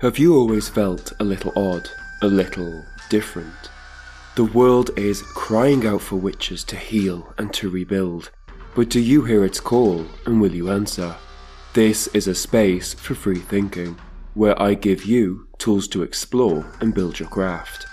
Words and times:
Have 0.00 0.18
you 0.18 0.34
always 0.34 0.66
felt 0.66 1.12
a 1.20 1.24
little 1.24 1.52
odd, 1.54 1.90
a 2.22 2.26
little 2.26 2.86
different? 3.10 3.68
The 4.34 4.46
world 4.46 4.98
is 4.98 5.20
crying 5.20 5.86
out 5.86 6.00
for 6.00 6.16
witches 6.16 6.64
to 6.64 6.76
heal 6.76 7.34
and 7.36 7.52
to 7.52 7.68
rebuild. 7.68 8.30
But 8.74 8.88
do 8.88 8.98
you 8.98 9.24
hear 9.24 9.44
its 9.44 9.60
call 9.60 10.06
and 10.24 10.40
will 10.40 10.54
you 10.54 10.70
answer? 10.70 11.14
This 11.74 12.06
is 12.14 12.28
a 12.28 12.34
space 12.34 12.94
for 12.94 13.14
free 13.14 13.40
thinking, 13.40 13.98
where 14.32 14.58
I 14.58 14.72
give 14.72 15.04
you 15.04 15.46
tools 15.58 15.86
to 15.88 16.02
explore 16.02 16.64
and 16.80 16.94
build 16.94 17.20
your 17.20 17.28
craft. 17.28 17.84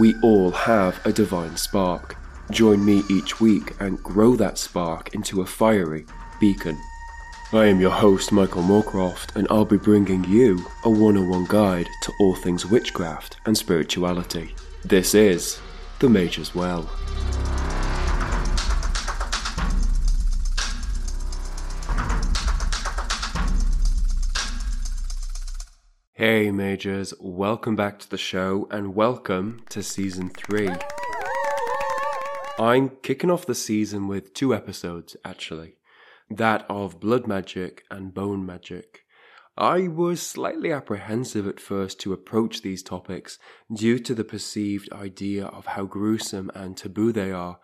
We 0.00 0.16
all 0.20 0.50
have 0.50 1.00
a 1.06 1.12
divine 1.12 1.56
spark. 1.56 2.16
Join 2.50 2.84
me 2.84 3.04
each 3.08 3.40
week 3.40 3.76
and 3.78 4.02
grow 4.02 4.34
that 4.34 4.58
spark 4.58 5.14
into 5.14 5.42
a 5.42 5.46
fiery 5.46 6.06
beacon. 6.40 6.76
I 7.54 7.66
am 7.66 7.82
your 7.82 7.90
host, 7.90 8.32
Michael 8.32 8.62
Moorcroft, 8.62 9.36
and 9.36 9.46
I'll 9.50 9.66
be 9.66 9.76
bringing 9.76 10.24
you 10.24 10.64
a 10.84 10.88
101 10.88 11.44
guide 11.50 11.86
to 12.00 12.12
all 12.18 12.34
things 12.34 12.64
witchcraft 12.64 13.36
and 13.44 13.54
spirituality. 13.54 14.54
This 14.86 15.14
is 15.14 15.60
The 15.98 16.08
Mage's 16.08 16.54
Well. 16.54 16.88
Hey, 26.14 26.50
Mages, 26.50 27.12
welcome 27.20 27.76
back 27.76 27.98
to 27.98 28.08
the 28.08 28.16
show 28.16 28.66
and 28.70 28.94
welcome 28.94 29.60
to 29.68 29.82
season 29.82 30.30
3. 30.30 30.70
I'm 32.58 32.88
kicking 33.02 33.30
off 33.30 33.44
the 33.44 33.54
season 33.54 34.08
with 34.08 34.32
two 34.32 34.54
episodes, 34.54 35.18
actually 35.22 35.74
that 36.30 36.64
of 36.68 37.00
blood 37.00 37.26
magic 37.26 37.84
and 37.90 38.14
bone 38.14 38.44
magic. 38.44 39.00
I 39.56 39.88
was 39.88 40.22
slightly 40.22 40.72
apprehensive 40.72 41.46
at 41.46 41.60
first 41.60 42.00
to 42.00 42.12
approach 42.12 42.62
these 42.62 42.82
topics 42.82 43.38
due 43.74 43.98
to 43.98 44.14
the 44.14 44.24
perceived 44.24 44.90
idea 44.92 45.46
of 45.46 45.66
how 45.66 45.84
gruesome 45.84 46.50
and 46.54 46.76
taboo 46.76 47.12
they 47.12 47.32
are, 47.32 47.58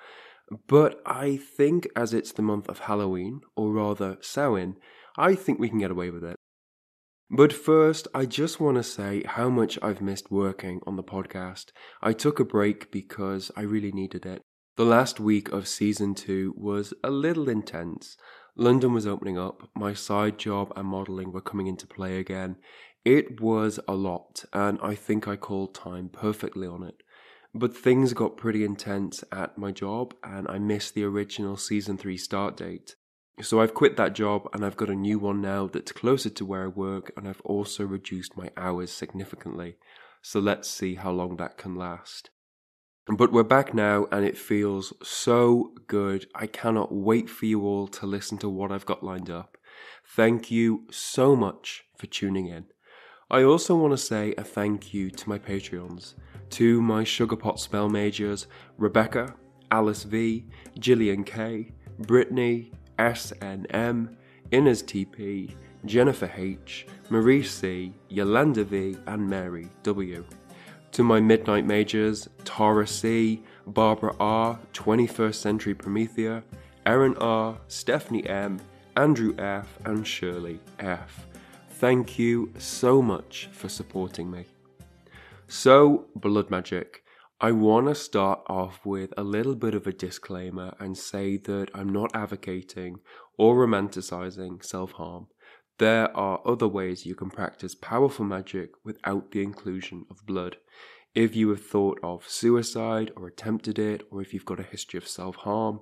but 0.66 1.00
I 1.04 1.36
think 1.36 1.88
as 1.96 2.14
it's 2.14 2.32
the 2.32 2.42
month 2.42 2.68
of 2.68 2.80
Halloween, 2.80 3.40
or 3.56 3.72
rather 3.72 4.18
Samhain, 4.20 4.76
I 5.16 5.34
think 5.34 5.58
we 5.58 5.68
can 5.68 5.78
get 5.78 5.90
away 5.90 6.10
with 6.10 6.24
it. 6.24 6.36
But 7.30 7.52
first, 7.52 8.08
I 8.14 8.24
just 8.24 8.58
want 8.58 8.76
to 8.76 8.82
say 8.82 9.22
how 9.26 9.50
much 9.50 9.78
I've 9.82 10.00
missed 10.00 10.30
working 10.30 10.80
on 10.86 10.96
the 10.96 11.02
podcast. 11.02 11.72
I 12.00 12.14
took 12.14 12.40
a 12.40 12.44
break 12.44 12.90
because 12.90 13.50
I 13.54 13.62
really 13.62 13.92
needed 13.92 14.24
it. 14.24 14.40
The 14.76 14.86
last 14.86 15.20
week 15.20 15.50
of 15.50 15.68
season 15.68 16.14
two 16.14 16.54
was 16.56 16.94
a 17.04 17.10
little 17.10 17.48
intense. 17.48 18.16
London 18.60 18.92
was 18.92 19.06
opening 19.06 19.38
up, 19.38 19.70
my 19.76 19.94
side 19.94 20.36
job 20.36 20.72
and 20.74 20.88
modelling 20.88 21.30
were 21.30 21.40
coming 21.40 21.68
into 21.68 21.86
play 21.86 22.18
again. 22.18 22.56
It 23.04 23.40
was 23.40 23.78
a 23.86 23.94
lot, 23.94 24.44
and 24.52 24.80
I 24.82 24.96
think 24.96 25.28
I 25.28 25.36
called 25.36 25.76
time 25.76 26.08
perfectly 26.08 26.66
on 26.66 26.82
it. 26.82 26.96
But 27.54 27.76
things 27.76 28.12
got 28.14 28.36
pretty 28.36 28.64
intense 28.64 29.22
at 29.30 29.56
my 29.56 29.70
job, 29.70 30.12
and 30.24 30.48
I 30.48 30.58
missed 30.58 30.94
the 30.94 31.04
original 31.04 31.56
season 31.56 31.96
3 31.96 32.16
start 32.16 32.56
date. 32.56 32.96
So 33.40 33.60
I've 33.60 33.74
quit 33.74 33.96
that 33.96 34.14
job 34.14 34.48
and 34.52 34.64
I've 34.64 34.76
got 34.76 34.90
a 34.90 34.96
new 34.96 35.20
one 35.20 35.40
now 35.40 35.68
that's 35.68 35.92
closer 35.92 36.28
to 36.28 36.44
where 36.44 36.64
I 36.64 36.66
work, 36.66 37.12
and 37.16 37.28
I've 37.28 37.40
also 37.42 37.84
reduced 37.84 38.36
my 38.36 38.50
hours 38.56 38.90
significantly. 38.90 39.76
So 40.20 40.40
let's 40.40 40.68
see 40.68 40.96
how 40.96 41.12
long 41.12 41.36
that 41.36 41.58
can 41.58 41.76
last. 41.76 42.30
But 43.10 43.32
we're 43.32 43.42
back 43.42 43.72
now 43.72 44.06
and 44.12 44.22
it 44.26 44.36
feels 44.36 44.92
so 45.02 45.72
good. 45.86 46.26
I 46.34 46.46
cannot 46.46 46.92
wait 46.92 47.30
for 47.30 47.46
you 47.46 47.62
all 47.62 47.88
to 47.88 48.06
listen 48.06 48.36
to 48.38 48.50
what 48.50 48.70
I've 48.70 48.84
got 48.84 49.02
lined 49.02 49.30
up. 49.30 49.56
Thank 50.04 50.50
you 50.50 50.84
so 50.90 51.34
much 51.34 51.84
for 51.96 52.06
tuning 52.06 52.48
in. 52.48 52.66
I 53.30 53.44
also 53.44 53.74
want 53.76 53.94
to 53.94 53.98
say 53.98 54.34
a 54.36 54.44
thank 54.44 54.92
you 54.92 55.10
to 55.10 55.28
my 55.28 55.38
Patreons, 55.38 56.14
to 56.50 56.82
my 56.82 57.02
Sugarpot 57.02 57.58
Spell 57.58 57.88
Mages, 57.88 58.46
Rebecca, 58.76 59.34
Alice 59.70 60.02
V, 60.02 60.44
Gillian 60.78 61.24
K, 61.24 61.72
Brittany, 62.00 62.72
SNM, 62.98 64.16
Inez 64.52 64.82
TP, 64.82 65.54
Jennifer 65.86 66.30
H, 66.36 66.86
Marie 67.08 67.42
C, 67.42 67.94
Yolanda 68.10 68.64
V, 68.64 68.98
and 69.06 69.26
Mary 69.26 69.68
W. 69.82 70.26
To 70.92 71.02
my 71.04 71.20
Midnight 71.20 71.66
Mages, 71.66 72.28
Tara 72.44 72.86
C, 72.86 73.42
Barbara 73.66 74.14
R, 74.18 74.58
21st 74.72 75.34
Century 75.34 75.74
Promethea, 75.74 76.42
Erin 76.86 77.16
R, 77.18 77.58
Stephanie 77.68 78.26
M, 78.26 78.58
Andrew 78.96 79.34
F, 79.38 79.78
and 79.84 80.06
Shirley 80.06 80.60
F. 80.78 81.26
Thank 81.70 82.18
you 82.18 82.52
so 82.58 83.00
much 83.00 83.48
for 83.52 83.68
supporting 83.68 84.30
me. 84.30 84.46
So, 85.46 86.06
Blood 86.16 86.50
Magic, 86.50 87.04
I 87.40 87.52
want 87.52 87.86
to 87.86 87.94
start 87.94 88.40
off 88.48 88.84
with 88.84 89.14
a 89.16 89.22
little 89.22 89.54
bit 89.54 89.74
of 89.74 89.86
a 89.86 89.92
disclaimer 89.92 90.74
and 90.80 90.98
say 90.98 91.36
that 91.36 91.68
I'm 91.72 91.88
not 91.88 92.10
advocating 92.12 92.98
or 93.36 93.54
romanticizing 93.54 94.64
self 94.64 94.92
harm. 94.92 95.28
There 95.78 96.16
are 96.16 96.40
other 96.44 96.66
ways 96.66 97.06
you 97.06 97.14
can 97.14 97.30
practice 97.30 97.76
powerful 97.76 98.24
magic 98.24 98.72
without 98.84 99.30
the 99.30 99.42
inclusion 99.42 100.06
of 100.10 100.26
blood. 100.26 100.56
If 101.14 101.36
you 101.36 101.48
have 101.50 101.64
thought 101.64 102.00
of 102.02 102.28
suicide 102.28 103.12
or 103.16 103.28
attempted 103.28 103.78
it, 103.78 104.02
or 104.10 104.20
if 104.20 104.34
you've 104.34 104.44
got 104.44 104.60
a 104.60 104.64
history 104.64 104.98
of 104.98 105.06
self 105.06 105.36
harm, 105.36 105.80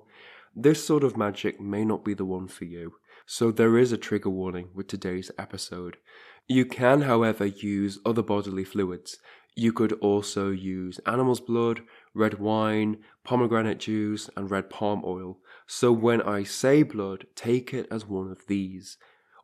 this 0.55 0.85
sort 0.85 1.03
of 1.03 1.17
magic 1.17 1.59
may 1.59 1.83
not 1.83 2.05
be 2.05 2.13
the 2.13 2.25
one 2.25 2.47
for 2.47 2.65
you. 2.65 2.93
So 3.25 3.51
there 3.51 3.77
is 3.77 3.91
a 3.91 3.97
trigger 3.97 4.29
warning 4.29 4.69
with 4.73 4.87
today's 4.87 5.31
episode. 5.37 5.97
You 6.47 6.65
can, 6.65 7.01
however, 7.01 7.45
use 7.45 7.99
other 8.05 8.21
bodily 8.21 8.63
fluids. 8.63 9.17
You 9.55 9.73
could 9.73 9.93
also 9.93 10.51
use 10.51 10.99
animal's 11.07 11.41
blood, 11.41 11.81
red 12.13 12.39
wine, 12.39 12.97
pomegranate 13.23 13.79
juice, 13.79 14.29
and 14.37 14.49
red 14.49 14.69
palm 14.69 15.01
oil. 15.03 15.39
So 15.65 15.91
when 15.91 16.21
I 16.21 16.43
say 16.43 16.83
blood, 16.83 17.25
take 17.35 17.73
it 17.73 17.87
as 17.91 18.05
one 18.05 18.31
of 18.31 18.45
these. 18.47 18.97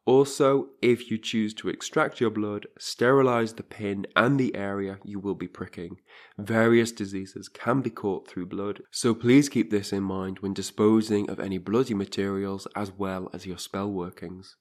Also, 0.06 0.68
if 0.82 1.10
you 1.10 1.18
choose 1.18 1.54
to 1.54 1.70
extract 1.70 2.20
your 2.20 2.30
blood, 2.30 2.68
sterilize 2.78 3.54
the 3.54 3.64
pin 3.64 4.06
and 4.18 4.38
the 4.38 4.54
area 4.54 5.00
you 5.06 5.18
will 5.18 5.36
be 5.36 5.48
pricking. 5.48 5.96
Various 6.38 6.92
diseases 6.92 7.48
can 7.48 7.82
be 7.82 7.90
caught 7.90 8.28
through 8.28 8.48
blood, 8.48 8.82
so 8.92 9.16
please 9.16 9.48
keep 9.48 9.72
this 9.72 9.94
in 9.94 10.04
mind 10.04 10.40
when 10.40 10.54
disposing 10.54 11.30
of 11.30 11.40
any 11.40 11.58
bloody 11.58 11.94
materials 11.94 12.68
as 12.76 12.92
well 12.92 13.30
as 13.32 13.46
your 13.46 13.58
spell 13.58 13.90
workings. 13.90 14.58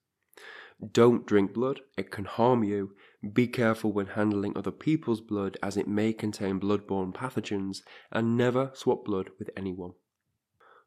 Don't 0.93 1.27
drink 1.27 1.53
blood, 1.53 1.81
it 1.97 2.13
can 2.13 2.25
harm 2.25 2.63
you. 2.63 2.95
Be 3.33 3.49
careful 3.49 3.93
when 3.93 4.07
handling 4.07 4.57
other 4.57 4.73
people's 4.73 5.21
blood 5.21 5.57
as 5.63 5.77
it 5.77 5.89
may 5.89 6.13
contain 6.13 6.59
blood-borne 6.59 7.13
pathogens, 7.13 7.83
and 8.13 8.37
never 8.37 8.71
swap 8.75 9.05
blood 9.05 9.31
with 9.41 9.51
anyone. 9.57 9.93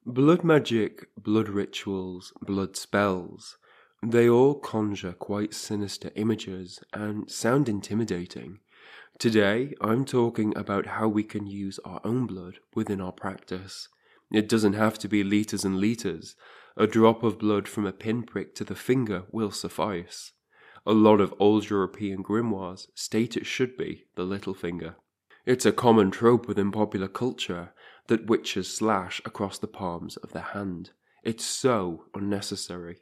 Blood 0.05 0.43
magic, 0.43 1.07
blood 1.17 1.49
rituals, 1.49 2.31
blood 2.41 2.77
spells. 2.77 3.57
They 4.07 4.29
all 4.29 4.53
conjure 4.53 5.13
quite 5.13 5.55
sinister 5.55 6.11
images 6.13 6.79
and 6.93 7.27
sound 7.27 7.67
intimidating. 7.67 8.59
Today, 9.17 9.73
I'm 9.81 10.05
talking 10.05 10.55
about 10.55 10.85
how 10.85 11.07
we 11.07 11.23
can 11.23 11.47
use 11.47 11.79
our 11.83 12.01
own 12.03 12.27
blood 12.27 12.59
within 12.75 13.01
our 13.01 13.11
practice. 13.11 13.87
It 14.31 14.47
doesn't 14.47 14.73
have 14.73 14.99
to 14.99 15.07
be 15.07 15.23
litres 15.23 15.65
and 15.65 15.79
litres. 15.79 16.35
A 16.77 16.85
drop 16.85 17.23
of 17.23 17.39
blood 17.39 17.67
from 17.67 17.87
a 17.87 17.91
pinprick 17.91 18.53
to 18.55 18.63
the 18.63 18.75
finger 18.75 19.23
will 19.31 19.49
suffice. 19.49 20.33
A 20.85 20.93
lot 20.93 21.19
of 21.19 21.33
old 21.39 21.71
European 21.71 22.23
grimoires 22.23 22.85
state 22.93 23.35
it 23.35 23.47
should 23.47 23.75
be 23.75 24.05
the 24.13 24.23
little 24.23 24.53
finger. 24.53 24.97
It's 25.47 25.65
a 25.65 25.71
common 25.71 26.11
trope 26.11 26.47
within 26.47 26.71
popular 26.71 27.07
culture 27.07 27.73
that 28.05 28.27
witches 28.27 28.71
slash 28.71 29.19
across 29.25 29.57
the 29.57 29.65
palms 29.65 30.15
of 30.17 30.31
their 30.31 30.43
hand. 30.53 30.91
It's 31.23 31.43
so 31.43 32.03
unnecessary. 32.13 32.97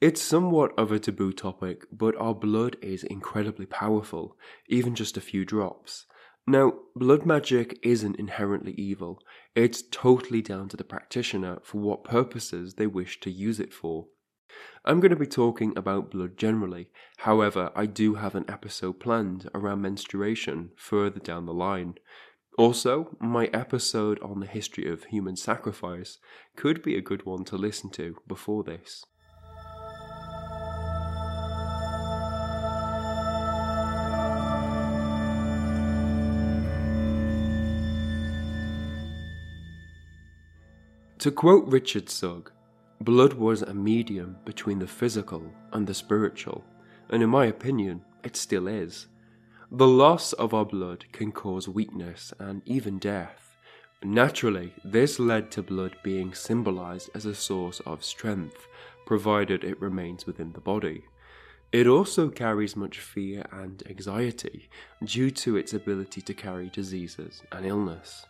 It's 0.00 0.22
somewhat 0.22 0.78
of 0.78 0.92
a 0.92 1.00
taboo 1.00 1.32
topic, 1.32 1.84
but 1.90 2.14
our 2.20 2.32
blood 2.32 2.76
is 2.80 3.02
incredibly 3.02 3.66
powerful, 3.66 4.36
even 4.68 4.94
just 4.94 5.16
a 5.16 5.20
few 5.20 5.44
drops. 5.44 6.06
Now, 6.46 6.74
blood 6.94 7.26
magic 7.26 7.80
isn't 7.82 8.14
inherently 8.14 8.74
evil, 8.74 9.20
it's 9.56 9.82
totally 9.82 10.40
down 10.40 10.68
to 10.68 10.76
the 10.76 10.84
practitioner 10.84 11.58
for 11.64 11.80
what 11.80 12.04
purposes 12.04 12.74
they 12.74 12.86
wish 12.86 13.18
to 13.20 13.30
use 13.30 13.58
it 13.58 13.74
for. 13.74 14.06
I'm 14.84 15.00
going 15.00 15.10
to 15.10 15.16
be 15.16 15.26
talking 15.26 15.76
about 15.76 16.12
blood 16.12 16.36
generally, 16.36 16.90
however, 17.16 17.72
I 17.74 17.86
do 17.86 18.14
have 18.14 18.36
an 18.36 18.44
episode 18.48 19.00
planned 19.00 19.50
around 19.52 19.82
menstruation 19.82 20.70
further 20.76 21.18
down 21.18 21.46
the 21.46 21.52
line. 21.52 21.96
Also, 22.56 23.16
my 23.18 23.46
episode 23.46 24.20
on 24.22 24.38
the 24.38 24.46
history 24.46 24.88
of 24.88 25.04
human 25.04 25.34
sacrifice 25.34 26.18
could 26.54 26.82
be 26.82 26.96
a 26.96 27.02
good 27.02 27.26
one 27.26 27.44
to 27.46 27.56
listen 27.56 27.90
to 27.90 28.16
before 28.28 28.62
this. 28.62 29.04
To 41.28 41.34
quote 41.34 41.66
Richard 41.66 42.08
Sugg, 42.08 42.50
blood 43.02 43.34
was 43.34 43.60
a 43.60 43.74
medium 43.74 44.38
between 44.46 44.78
the 44.78 44.86
physical 44.86 45.52
and 45.74 45.86
the 45.86 45.92
spiritual, 45.92 46.64
and 47.10 47.22
in 47.22 47.28
my 47.28 47.44
opinion, 47.44 48.02
it 48.24 48.34
still 48.34 48.66
is. 48.66 49.08
The 49.70 49.86
loss 49.86 50.32
of 50.32 50.54
our 50.54 50.64
blood 50.64 51.04
can 51.12 51.32
cause 51.32 51.68
weakness 51.68 52.32
and 52.38 52.62
even 52.64 52.98
death. 52.98 53.58
Naturally, 54.02 54.72
this 54.82 55.18
led 55.18 55.50
to 55.50 55.62
blood 55.62 55.96
being 56.02 56.32
symbolized 56.32 57.10
as 57.14 57.26
a 57.26 57.34
source 57.34 57.80
of 57.80 58.02
strength, 58.02 58.66
provided 59.04 59.64
it 59.64 59.78
remains 59.82 60.26
within 60.26 60.52
the 60.52 60.62
body. 60.62 61.04
It 61.72 61.86
also 61.86 62.30
carries 62.30 62.74
much 62.74 63.00
fear 63.00 63.44
and 63.52 63.82
anxiety 63.86 64.70
due 65.04 65.30
to 65.32 65.58
its 65.58 65.74
ability 65.74 66.22
to 66.22 66.32
carry 66.32 66.70
diseases 66.70 67.42
and 67.52 67.66
illness. 67.66 68.24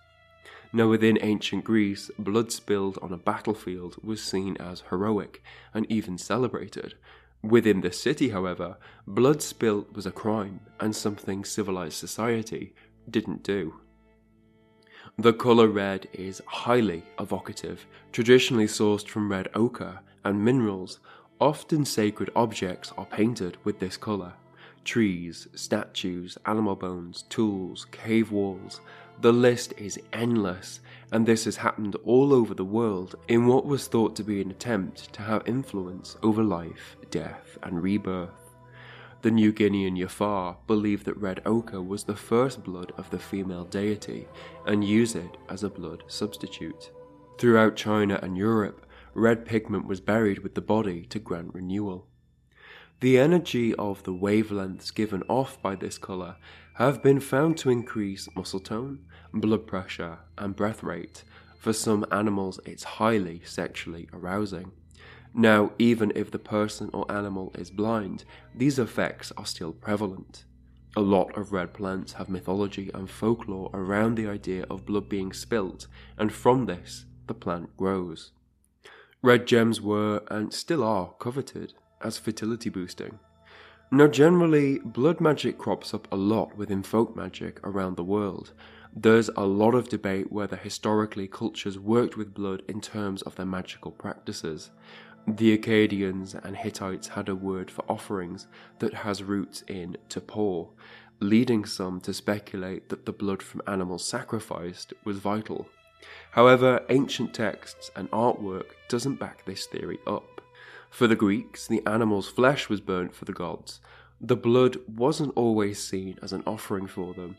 Now, 0.72 0.88
within 0.88 1.18
ancient 1.22 1.64
Greece, 1.64 2.10
blood 2.18 2.52
spilled 2.52 2.98
on 3.00 3.12
a 3.12 3.16
battlefield 3.16 3.96
was 4.02 4.22
seen 4.22 4.56
as 4.58 4.84
heroic 4.90 5.42
and 5.72 5.86
even 5.90 6.18
celebrated. 6.18 6.94
Within 7.42 7.80
the 7.80 7.92
city, 7.92 8.30
however, 8.30 8.76
blood 9.06 9.40
spilt 9.40 9.92
was 9.94 10.04
a 10.04 10.10
crime 10.10 10.60
and 10.78 10.94
something 10.94 11.44
civilized 11.44 11.94
society 11.94 12.74
didn't 13.08 13.42
do. 13.42 13.80
The 15.16 15.32
colour 15.32 15.68
red 15.68 16.06
is 16.12 16.42
highly 16.46 17.02
evocative, 17.18 17.86
traditionally 18.12 18.66
sourced 18.66 19.08
from 19.08 19.30
red 19.30 19.48
ochre 19.54 20.00
and 20.24 20.44
minerals. 20.44 21.00
Often 21.40 21.86
sacred 21.86 22.30
objects 22.36 22.92
are 22.98 23.06
painted 23.06 23.56
with 23.64 23.78
this 23.78 23.96
colour. 23.96 24.34
Trees, 24.84 25.48
statues, 25.54 26.36
animal 26.44 26.76
bones, 26.76 27.22
tools, 27.22 27.86
cave 27.90 28.30
walls, 28.32 28.80
the 29.20 29.32
list 29.32 29.74
is 29.76 29.98
endless, 30.12 30.80
and 31.10 31.26
this 31.26 31.44
has 31.44 31.56
happened 31.56 31.96
all 32.04 32.32
over 32.32 32.54
the 32.54 32.64
world 32.64 33.16
in 33.26 33.46
what 33.46 33.66
was 33.66 33.86
thought 33.86 34.14
to 34.16 34.24
be 34.24 34.40
an 34.40 34.50
attempt 34.50 35.12
to 35.12 35.22
have 35.22 35.42
influence 35.46 36.16
over 36.22 36.42
life, 36.42 36.96
death, 37.10 37.58
and 37.62 37.82
rebirth. 37.82 38.30
The 39.22 39.30
New 39.32 39.52
Guinean 39.52 39.98
Yafar 39.98 40.56
believed 40.68 41.04
that 41.06 41.16
red 41.16 41.42
ochre 41.44 41.82
was 41.82 42.04
the 42.04 42.14
first 42.14 42.62
blood 42.62 42.92
of 42.96 43.10
the 43.10 43.18
female 43.18 43.64
deity 43.64 44.28
and 44.66 44.84
use 44.84 45.16
it 45.16 45.36
as 45.48 45.64
a 45.64 45.68
blood 45.68 46.04
substitute. 46.06 46.90
Throughout 47.38 47.76
China 47.76 48.18
and 48.22 48.36
Europe, 48.36 48.86
red 49.14 49.44
pigment 49.44 49.86
was 49.86 50.00
buried 50.00 50.40
with 50.40 50.54
the 50.54 50.60
body 50.60 51.02
to 51.06 51.18
grant 51.18 51.52
renewal. 51.54 52.07
The 53.00 53.16
energy 53.16 53.76
of 53.76 54.02
the 54.02 54.12
wavelengths 54.12 54.92
given 54.92 55.22
off 55.28 55.62
by 55.62 55.76
this 55.76 55.98
colour 55.98 56.34
have 56.74 57.00
been 57.00 57.20
found 57.20 57.56
to 57.58 57.70
increase 57.70 58.28
muscle 58.34 58.58
tone, 58.58 59.04
blood 59.32 59.68
pressure, 59.68 60.18
and 60.36 60.56
breath 60.56 60.82
rate. 60.82 61.22
For 61.60 61.72
some 61.72 62.04
animals, 62.10 62.58
it's 62.64 62.82
highly 62.82 63.40
sexually 63.44 64.08
arousing. 64.12 64.72
Now, 65.32 65.70
even 65.78 66.10
if 66.16 66.32
the 66.32 66.40
person 66.40 66.90
or 66.92 67.08
animal 67.08 67.52
is 67.56 67.70
blind, 67.70 68.24
these 68.52 68.80
effects 68.80 69.32
are 69.36 69.46
still 69.46 69.72
prevalent. 69.72 70.44
A 70.96 71.00
lot 71.00 71.38
of 71.38 71.52
red 71.52 71.74
plants 71.74 72.14
have 72.14 72.28
mythology 72.28 72.90
and 72.92 73.08
folklore 73.08 73.70
around 73.72 74.16
the 74.16 74.26
idea 74.26 74.66
of 74.68 74.86
blood 74.86 75.08
being 75.08 75.32
spilt, 75.32 75.86
and 76.16 76.32
from 76.32 76.66
this, 76.66 77.04
the 77.28 77.34
plant 77.34 77.76
grows. 77.76 78.32
Red 79.22 79.46
gems 79.46 79.80
were, 79.80 80.24
and 80.28 80.52
still 80.52 80.82
are, 80.82 81.12
coveted 81.20 81.74
as 82.02 82.18
fertility 82.18 82.70
boosting. 82.70 83.18
Now, 83.90 84.06
generally, 84.06 84.78
blood 84.78 85.20
magic 85.20 85.56
crops 85.56 85.94
up 85.94 86.06
a 86.12 86.16
lot 86.16 86.56
within 86.56 86.82
folk 86.82 87.16
magic 87.16 87.58
around 87.66 87.96
the 87.96 88.04
world. 88.04 88.52
There's 88.94 89.30
a 89.36 89.46
lot 89.46 89.74
of 89.74 89.88
debate 89.88 90.30
whether 90.30 90.56
historically 90.56 91.26
cultures 91.26 91.78
worked 91.78 92.16
with 92.16 92.34
blood 92.34 92.62
in 92.68 92.80
terms 92.80 93.22
of 93.22 93.36
their 93.36 93.46
magical 93.46 93.90
practices. 93.90 94.70
The 95.26 95.56
Akkadians 95.56 96.34
and 96.44 96.56
Hittites 96.56 97.08
had 97.08 97.28
a 97.28 97.34
word 97.34 97.70
for 97.70 97.84
offerings 97.88 98.46
that 98.78 98.94
has 98.94 99.22
roots 99.22 99.62
in 99.68 99.96
to 100.08 100.20
pour, 100.20 100.70
leading 101.20 101.64
some 101.64 102.00
to 102.00 102.14
speculate 102.14 102.88
that 102.88 103.06
the 103.06 103.12
blood 103.12 103.42
from 103.42 103.62
animals 103.66 104.04
sacrificed 104.04 104.92
was 105.04 105.18
vital. 105.18 105.66
However, 106.30 106.84
ancient 106.88 107.34
texts 107.34 107.90
and 107.96 108.10
artwork 108.10 108.66
doesn't 108.88 109.18
back 109.18 109.44
this 109.44 109.66
theory 109.66 109.98
up. 110.06 110.37
For 110.90 111.06
the 111.06 111.16
Greeks, 111.16 111.66
the 111.66 111.82
animal's 111.86 112.28
flesh 112.28 112.68
was 112.68 112.80
burnt 112.80 113.14
for 113.14 113.24
the 113.24 113.32
gods. 113.32 113.80
The 114.20 114.36
blood 114.36 114.78
wasn't 114.88 115.32
always 115.36 115.78
seen 115.78 116.18
as 116.22 116.32
an 116.32 116.42
offering 116.46 116.86
for 116.86 117.14
them. 117.14 117.36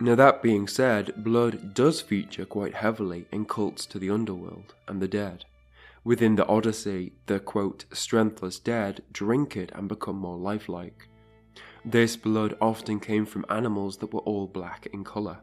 Now, 0.00 0.14
that 0.16 0.42
being 0.42 0.66
said, 0.66 1.24
blood 1.24 1.72
does 1.72 2.00
feature 2.00 2.44
quite 2.44 2.74
heavily 2.74 3.26
in 3.32 3.46
cults 3.46 3.86
to 3.86 3.98
the 3.98 4.10
underworld 4.10 4.74
and 4.88 5.00
the 5.00 5.08
dead. 5.08 5.44
Within 6.04 6.36
the 6.36 6.46
Odyssey, 6.46 7.12
the 7.26 7.40
quote, 7.40 7.84
strengthless 7.92 8.58
dead 8.58 9.02
drink 9.12 9.56
it 9.56 9.72
and 9.74 9.88
become 9.88 10.16
more 10.16 10.36
lifelike. 10.36 11.08
This 11.84 12.16
blood 12.16 12.56
often 12.60 13.00
came 13.00 13.26
from 13.26 13.46
animals 13.48 13.96
that 13.98 14.12
were 14.12 14.20
all 14.20 14.46
black 14.46 14.86
in 14.92 15.04
colour. 15.04 15.38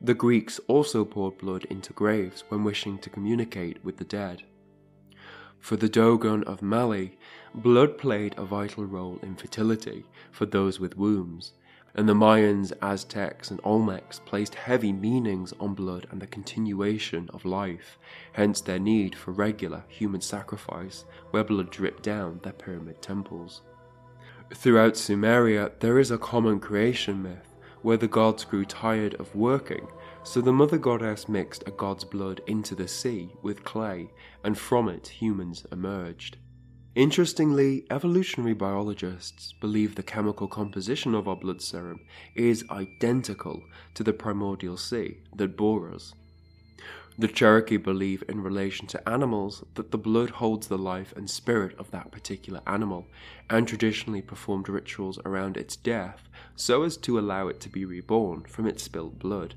The 0.00 0.14
Greeks 0.14 0.58
also 0.66 1.04
poured 1.04 1.38
blood 1.38 1.66
into 1.66 1.92
graves 1.92 2.44
when 2.48 2.64
wishing 2.64 2.98
to 2.98 3.10
communicate 3.10 3.84
with 3.84 3.98
the 3.98 4.04
dead. 4.04 4.42
For 5.60 5.76
the 5.76 5.88
Dogon 5.88 6.42
of 6.44 6.62
Mali, 6.62 7.18
blood 7.54 7.98
played 7.98 8.34
a 8.36 8.44
vital 8.44 8.84
role 8.84 9.18
in 9.22 9.36
fertility 9.36 10.04
for 10.32 10.46
those 10.46 10.80
with 10.80 10.96
wombs, 10.96 11.52
and 11.94 12.08
the 12.08 12.14
Mayans, 12.14 12.72
Aztecs, 12.80 13.50
and 13.50 13.60
Olmecs 13.62 14.24
placed 14.24 14.54
heavy 14.54 14.92
meanings 14.92 15.52
on 15.60 15.74
blood 15.74 16.06
and 16.10 16.20
the 16.20 16.26
continuation 16.26 17.28
of 17.32 17.44
life, 17.44 17.98
hence 18.32 18.60
their 18.60 18.78
need 18.78 19.14
for 19.14 19.32
regular 19.32 19.84
human 19.88 20.20
sacrifice 20.20 21.04
where 21.30 21.44
blood 21.44 21.70
dripped 21.70 22.02
down 22.02 22.40
their 22.42 22.52
pyramid 22.52 23.02
temples. 23.02 23.62
Throughout 24.54 24.94
Sumeria, 24.94 25.72
there 25.80 25.98
is 25.98 26.10
a 26.10 26.18
common 26.18 26.58
creation 26.58 27.22
myth 27.22 27.56
where 27.82 27.96
the 27.96 28.08
gods 28.08 28.44
grew 28.44 28.64
tired 28.64 29.14
of 29.14 29.34
working, 29.34 29.86
So 30.22 30.40
the 30.40 30.52
mother 30.52 30.78
goddess 30.78 31.28
mixed 31.28 31.64
a 31.66 31.70
god's 31.70 32.04
blood 32.04 32.42
into 32.46 32.74
the 32.74 32.86
sea 32.86 33.30
with 33.42 33.64
clay, 33.64 34.10
and 34.44 34.56
from 34.56 34.88
it 34.88 35.08
humans 35.08 35.66
emerged. 35.72 36.36
Interestingly, 36.94 37.86
evolutionary 37.90 38.52
biologists 38.52 39.54
believe 39.60 39.94
the 39.94 40.02
chemical 40.02 40.46
composition 40.46 41.14
of 41.14 41.26
our 41.26 41.36
blood 41.36 41.62
serum 41.62 42.00
is 42.34 42.64
identical 42.70 43.62
to 43.94 44.02
the 44.04 44.12
primordial 44.12 44.76
sea 44.76 45.18
that 45.36 45.56
bore 45.56 45.92
us. 45.92 46.12
The 47.18 47.28
Cherokee 47.28 47.76
believe 47.76 48.22
in 48.28 48.42
relation 48.42 48.86
to 48.88 49.08
animals 49.08 49.64
that 49.74 49.90
the 49.90 49.98
blood 49.98 50.30
holds 50.30 50.68
the 50.68 50.78
life 50.78 51.12
and 51.16 51.28
spirit 51.28 51.78
of 51.78 51.90
that 51.90 52.10
particular 52.12 52.60
animal, 52.66 53.06
and 53.48 53.66
traditionally 53.66 54.22
performed 54.22 54.68
rituals 54.68 55.18
around 55.24 55.56
its 55.56 55.76
death 55.76 56.28
so 56.56 56.82
as 56.82 56.96
to 56.98 57.18
allow 57.18 57.48
it 57.48 57.60
to 57.60 57.68
be 57.68 57.84
reborn 57.84 58.42
from 58.44 58.66
its 58.66 58.82
spilled 58.82 59.18
blood. 59.18 59.54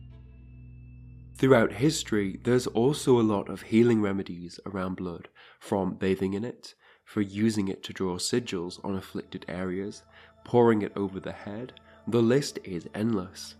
Throughout 1.35 1.73
history, 1.73 2.39
there's 2.43 2.67
also 2.67 3.19
a 3.19 3.21
lot 3.21 3.49
of 3.49 3.63
healing 3.63 4.01
remedies 4.01 4.59
around 4.65 4.95
blood, 4.95 5.29
from 5.59 5.95
bathing 5.95 6.33
in 6.33 6.45
it, 6.45 6.75
for 7.03 7.21
using 7.21 7.67
it 7.67 7.83
to 7.83 7.93
draw 7.93 8.17
sigils 8.17 8.79
on 8.83 8.95
afflicted 8.95 9.43
areas, 9.47 10.03
pouring 10.45 10.83
it 10.83 10.93
over 10.95 11.19
the 11.19 11.31
head. 11.31 11.73
The 12.07 12.21
list 12.21 12.59
is 12.63 12.87
endless. 12.93 13.55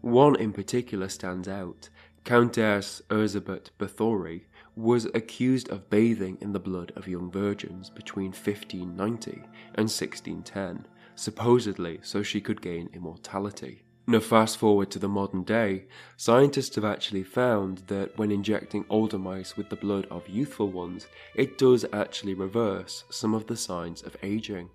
One 0.00 0.36
in 0.36 0.52
particular 0.52 1.08
stands 1.08 1.48
out. 1.48 1.88
Countess 2.24 3.02
Elizabeth 3.10 3.70
Bathory 3.78 4.42
was 4.76 5.06
accused 5.06 5.68
of 5.68 5.90
bathing 5.90 6.38
in 6.40 6.52
the 6.52 6.60
blood 6.60 6.92
of 6.94 7.08
young 7.08 7.30
virgins 7.30 7.90
between 7.90 8.32
1590 8.32 9.32
and 9.74 9.88
1610, 9.90 10.86
supposedly 11.16 11.98
so 12.02 12.22
she 12.22 12.40
could 12.40 12.60
gain 12.62 12.88
immortality. 12.92 13.85
Now, 14.08 14.20
fast 14.20 14.58
forward 14.58 14.92
to 14.92 15.00
the 15.00 15.08
modern 15.08 15.42
day, 15.42 15.86
scientists 16.16 16.76
have 16.76 16.84
actually 16.84 17.24
found 17.24 17.78
that 17.88 18.16
when 18.16 18.30
injecting 18.30 18.84
older 18.88 19.18
mice 19.18 19.56
with 19.56 19.68
the 19.68 19.74
blood 19.74 20.06
of 20.12 20.28
youthful 20.28 20.70
ones, 20.70 21.08
it 21.34 21.58
does 21.58 21.84
actually 21.92 22.34
reverse 22.34 23.02
some 23.10 23.34
of 23.34 23.48
the 23.48 23.56
signs 23.56 24.02
of 24.02 24.16
aging. 24.22 24.70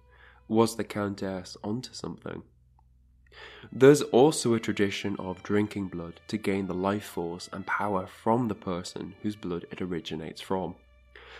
Was 0.49 0.75
the 0.75 0.83
Countess 0.83 1.55
onto 1.63 1.93
something? 1.93 2.43
There's 3.71 4.01
also 4.01 4.53
a 4.53 4.59
tradition 4.59 5.15
of 5.17 5.43
drinking 5.43 5.87
blood 5.87 6.19
to 6.27 6.37
gain 6.37 6.67
the 6.67 6.73
life 6.73 7.05
force 7.05 7.49
and 7.53 7.65
power 7.65 8.07
from 8.07 8.49
the 8.49 8.55
person 8.55 9.15
whose 9.21 9.37
blood 9.37 9.65
it 9.71 9.81
originates 9.81 10.41
from. 10.41 10.75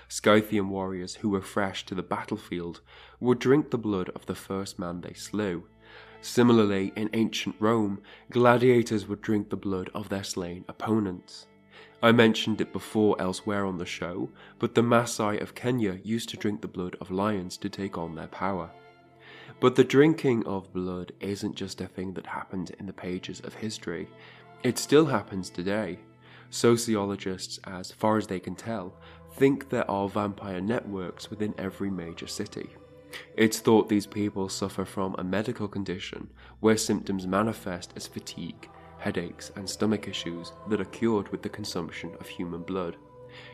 Scythian 0.08 0.70
warriors 0.70 1.16
who 1.16 1.30
were 1.30 1.42
fresh 1.42 1.86
to 1.88 1.96
the 1.96 2.04
battlefield 2.04 2.80
would 3.20 3.40
drink 3.40 3.70
the 3.70 3.78
blood 3.78 4.10
of 4.16 4.28
the 4.28 4.36
first 4.36 4.80
man 4.80 5.02
they 5.02 5.14
slew, 5.14 5.66
Similarly, 6.22 6.94
in 6.96 7.10
ancient 7.14 7.56
Rome, 7.60 8.00
gladiators 8.30 9.08
would 9.08 9.22
drink 9.22 9.50
the 9.50 9.58
blood 9.58 9.90
of 9.94 10.10
their 10.10 10.24
slain 10.24 10.66
opponents. 10.68 11.48
I 12.04 12.12
mentioned 12.12 12.62
it 12.62 12.74
before 12.74 13.20
elsewhere 13.20 13.66
on 13.66 13.78
the 13.78 13.86
show, 13.86 14.30
but 14.60 14.76
the 14.76 14.82
Maasai 14.82 15.42
of 15.42 15.56
Kenya 15.56 16.00
used 16.04 16.30
to 16.30 16.38
drink 16.38 16.62
the 16.62 16.68
blood 16.68 16.96
of 17.02 17.12
lions 17.12 17.58
to 17.58 17.70
take 17.70 17.98
on 17.98 18.16
their 18.16 18.28
power. 18.28 18.72
But 19.60 19.76
the 19.76 19.84
drinking 19.84 20.46
of 20.46 20.74
blood 20.74 21.12
isn't 21.20 21.56
just 21.56 21.82
a 21.82 21.88
thing 21.88 22.14
that 22.14 22.26
happened 22.26 22.72
in 22.80 22.86
the 22.86 22.94
pages 22.94 23.40
of 23.42 23.54
history, 23.54 24.08
it 24.64 24.78
still 24.78 25.06
happens 25.06 25.50
today. 25.50 26.00
Sociologists, 26.50 27.60
as 27.64 27.92
far 27.92 28.18
as 28.18 28.28
they 28.28 28.40
can 28.40 28.56
tell, 28.56 28.94
think 29.36 29.70
there 29.70 29.90
are 29.90 30.10
vampire 30.10 30.62
networks 30.62 31.30
within 31.30 31.54
every 31.58 31.90
major 31.90 32.28
city. 32.28 32.70
It's 33.36 33.60
thought 33.60 33.90
these 33.90 34.08
people 34.08 34.50
suffer 34.50 34.86
from 34.86 35.16
a 35.18 35.24
medical 35.24 35.68
condition 35.68 36.30
where 36.60 36.78
symptoms 36.78 37.28
manifest 37.28 37.94
as 37.96 38.08
fatigue, 38.08 38.70
headaches, 39.00 39.52
and 39.56 39.70
stomach 39.70 40.08
issues 40.08 40.54
that 40.70 40.82
are 40.82 40.86
cured 40.86 41.30
with 41.30 41.42
the 41.42 41.50
consumption 41.50 42.12
of 42.20 42.28
human 42.28 42.62
blood. 42.62 42.98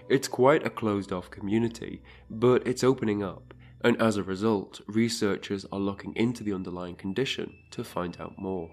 It's 0.10 0.28
quite 0.28 0.66
a 0.66 0.70
closed 0.70 1.12
off 1.12 1.30
community, 1.30 2.02
but 2.30 2.66
it's 2.68 2.84
opening 2.84 3.24
up, 3.24 3.54
and 3.82 4.02
as 4.02 4.18
a 4.18 4.24
result, 4.24 4.82
researchers 4.88 5.66
are 5.72 5.80
looking 5.80 6.16
into 6.16 6.44
the 6.44 6.54
underlying 6.54 6.96
condition 6.96 7.54
to 7.72 7.84
find 7.84 8.18
out 8.20 8.38
more. 8.38 8.72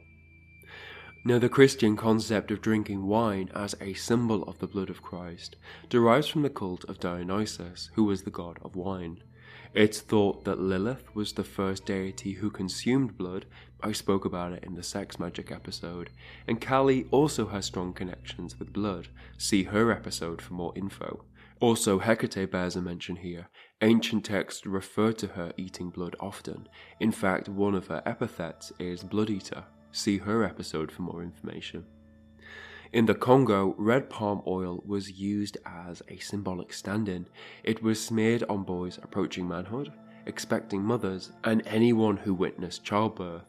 Now, 1.26 1.38
the 1.38 1.49
Christian 1.49 1.97
concept 1.97 2.50
of 2.50 2.61
drinking 2.61 3.07
wine 3.07 3.50
as 3.55 3.75
a 3.81 3.95
symbol 3.95 4.43
of 4.43 4.59
the 4.59 4.67
blood 4.67 4.91
of 4.91 5.03
Christ 5.03 5.57
derives 5.88 6.26
from 6.26 6.43
the 6.43 6.50
cult 6.50 6.85
of 6.85 7.00
Dionysus, 7.00 7.91
who 7.95 8.05
was 8.05 8.23
the 8.23 8.31
god 8.31 8.59
of 8.62 8.76
wine. 8.76 9.23
It's 9.75 10.00
thought 10.00 10.45
that 10.45 10.61
Lilith 10.61 11.12
was 11.16 11.33
the 11.33 11.43
first 11.43 11.85
deity 11.85 12.35
who 12.35 12.49
consumed 12.49 13.19
blood. 13.19 13.47
I 13.83 13.90
spoke 13.90 14.25
about 14.25 14.52
it 14.52 14.62
in 14.62 14.75
the 14.75 14.85
sex 14.85 15.19
magic 15.19 15.50
episode. 15.50 16.11
And 16.47 16.61
Kali 16.61 17.07
also 17.11 17.49
has 17.49 17.66
strong 17.66 17.93
connections 17.93 18.57
with 18.57 18.73
blood. 18.73 19.09
See 19.37 19.64
her 19.64 19.90
episode 19.90 20.40
for 20.40 20.54
more 20.54 20.73
info. 20.76 21.25
Also, 21.59 21.99
Hecate 21.99 22.52
bears 22.52 22.76
a 22.76 22.83
mention 22.83 23.16
here. 23.16 23.49
Ancient 23.83 24.25
texts 24.25 24.64
refer 24.64 25.11
to 25.12 25.26
her 25.26 25.52
eating 25.57 25.90
blood 25.90 26.14
often. 26.21 26.69
In 27.00 27.11
fact, 27.11 27.49
one 27.49 27.75
of 27.75 27.88
her 27.88 28.02
epithets 28.07 28.73
is 28.78 29.02
blood 29.02 29.28
eater. 29.28 29.64
See 29.90 30.19
her 30.19 30.45
episode 30.45 30.93
for 30.93 31.02
more 31.02 31.23
information. 31.23 31.85
In 32.94 33.06
the 33.06 33.14
Congo, 33.16 33.74
red 33.76 34.08
palm 34.08 34.40
oil 34.46 34.80
was 34.86 35.18
used 35.18 35.58
as 35.66 36.00
a 36.08 36.18
symbolic 36.18 36.72
stand 36.72 37.08
in. 37.08 37.26
It 37.64 37.82
was 37.82 38.00
smeared 38.00 38.44
on 38.44 38.62
boys 38.62 39.00
approaching 39.02 39.48
manhood, 39.48 39.92
expecting 40.26 40.80
mothers, 40.80 41.32
and 41.42 41.66
anyone 41.66 42.18
who 42.18 42.32
witnessed 42.32 42.84
childbirth. 42.84 43.42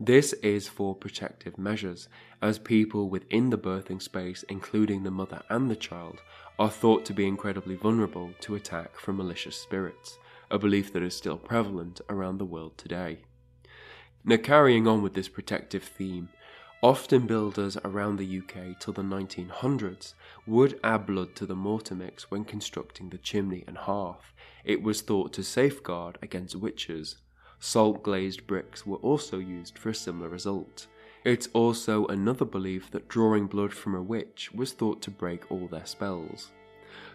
This 0.00 0.32
is 0.42 0.66
for 0.66 0.96
protective 0.96 1.56
measures, 1.56 2.08
as 2.42 2.58
people 2.58 3.08
within 3.08 3.50
the 3.50 3.56
birthing 3.56 4.02
space, 4.02 4.42
including 4.48 5.04
the 5.04 5.12
mother 5.12 5.42
and 5.48 5.70
the 5.70 5.76
child, 5.76 6.20
are 6.58 6.68
thought 6.68 7.04
to 7.04 7.14
be 7.14 7.28
incredibly 7.28 7.76
vulnerable 7.76 8.32
to 8.40 8.56
attack 8.56 8.98
from 8.98 9.18
malicious 9.18 9.56
spirits, 9.56 10.18
a 10.50 10.58
belief 10.58 10.92
that 10.92 11.04
is 11.04 11.16
still 11.16 11.38
prevalent 11.38 12.00
around 12.10 12.38
the 12.38 12.44
world 12.44 12.76
today. 12.76 13.20
Now, 14.24 14.38
carrying 14.38 14.88
on 14.88 15.02
with 15.02 15.14
this 15.14 15.28
protective 15.28 15.84
theme, 15.84 16.30
Often 16.82 17.26
builders 17.26 17.76
around 17.84 18.16
the 18.18 18.38
UK 18.38 18.78
till 18.78 18.92
the 18.92 19.02
1900s 19.02 20.14
would 20.46 20.78
add 20.84 21.06
blood 21.06 21.34
to 21.34 21.44
the 21.44 21.56
mortar 21.56 21.96
mix 21.96 22.30
when 22.30 22.44
constructing 22.44 23.08
the 23.08 23.18
chimney 23.18 23.64
and 23.66 23.76
hearth. 23.76 24.32
It 24.64 24.80
was 24.80 25.00
thought 25.00 25.32
to 25.32 25.42
safeguard 25.42 26.18
against 26.22 26.54
witches. 26.54 27.16
Salt 27.58 28.04
glazed 28.04 28.46
bricks 28.46 28.86
were 28.86 28.98
also 28.98 29.38
used 29.38 29.76
for 29.76 29.88
a 29.88 29.94
similar 29.94 30.28
result. 30.28 30.86
It's 31.24 31.48
also 31.52 32.06
another 32.06 32.44
belief 32.44 32.92
that 32.92 33.08
drawing 33.08 33.48
blood 33.48 33.72
from 33.72 33.96
a 33.96 34.02
witch 34.02 34.52
was 34.54 34.70
thought 34.70 35.02
to 35.02 35.10
break 35.10 35.50
all 35.50 35.66
their 35.66 35.86
spells. 35.86 36.52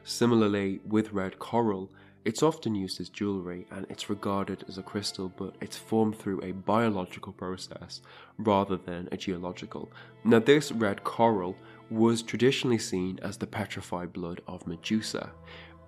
Similarly, 0.04 0.82
with 0.86 1.14
red 1.14 1.40
coral, 1.40 1.90
it's 2.26 2.42
often 2.42 2.74
used 2.74 3.02
as 3.02 3.10
jewellery 3.10 3.66
and 3.72 3.86
it's 3.90 4.10
regarded 4.10 4.64
as 4.68 4.78
a 4.78 4.84
crystal, 4.84 5.30
but 5.36 5.56
it's 5.60 5.78
formed 5.78 6.18
through 6.18 6.42
a 6.42 6.52
biological 6.52 7.34
process 7.34 8.02
rather 8.38 8.78
than 8.78 9.10
a 9.12 9.18
geological. 9.18 9.92
Now, 10.24 10.40
this 10.40 10.72
red 10.72 11.04
coral 11.04 11.56
was 11.90 12.24
traditionally 12.24 12.78
seen 12.78 13.20
as 13.22 13.38
the 13.38 13.48
petrified 13.48 14.14
blood 14.14 14.42
of 14.48 14.66
Medusa. 14.66 15.32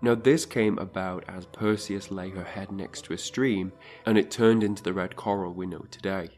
Now, 0.01 0.15
this 0.15 0.45
came 0.45 0.77
about 0.77 1.23
as 1.27 1.45
Perseus 1.45 2.11
lay 2.11 2.29
her 2.29 2.43
head 2.43 2.71
next 2.71 3.05
to 3.05 3.13
a 3.13 3.17
stream 3.17 3.71
and 4.05 4.17
it 4.17 4.29
turned 4.29 4.63
into 4.63 4.83
the 4.83 4.93
red 4.93 5.15
coral 5.15 5.53
we 5.53 5.65
know 5.65 5.85
today. 5.89 6.29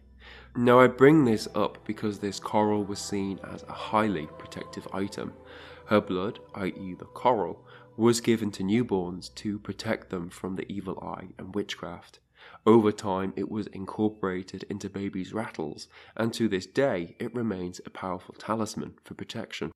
Now, 0.56 0.80
I 0.80 0.88
bring 0.88 1.26
this 1.26 1.48
up 1.56 1.78
because 1.86 2.20
this 2.20 2.40
coral 2.40 2.84
was 2.84 3.00
seen 3.00 3.40
as 3.52 3.64
a 3.64 3.74
highly 3.74 4.28
protective 4.38 4.88
item. 4.94 5.34
Her 5.86 6.02
blood, 6.02 6.40
i.e., 6.56 6.96
the 6.98 7.06
coral, 7.06 7.66
was 7.98 8.22
given 8.22 8.52
to 8.52 8.64
newborns 8.64 9.34
to 9.34 9.58
protect 9.58 10.12
them 10.12 10.30
from 10.30 10.56
the 10.56 10.72
evil 10.72 11.00
eye 11.00 11.30
and 11.40 11.56
witchcraft. 11.56 12.20
Over 12.66 12.92
time, 12.92 13.34
it 13.36 13.50
was 13.50 13.66
incorporated 13.68 14.64
into 14.70 14.88
babies' 14.88 15.34
rattles, 15.34 15.88
and 16.16 16.32
to 16.36 16.48
this 16.48 16.68
day, 16.68 17.16
it 17.20 17.34
remains 17.34 17.82
a 17.86 17.90
powerful 17.90 18.36
talisman 18.36 18.94
for 19.04 19.16
protection. 19.16 19.72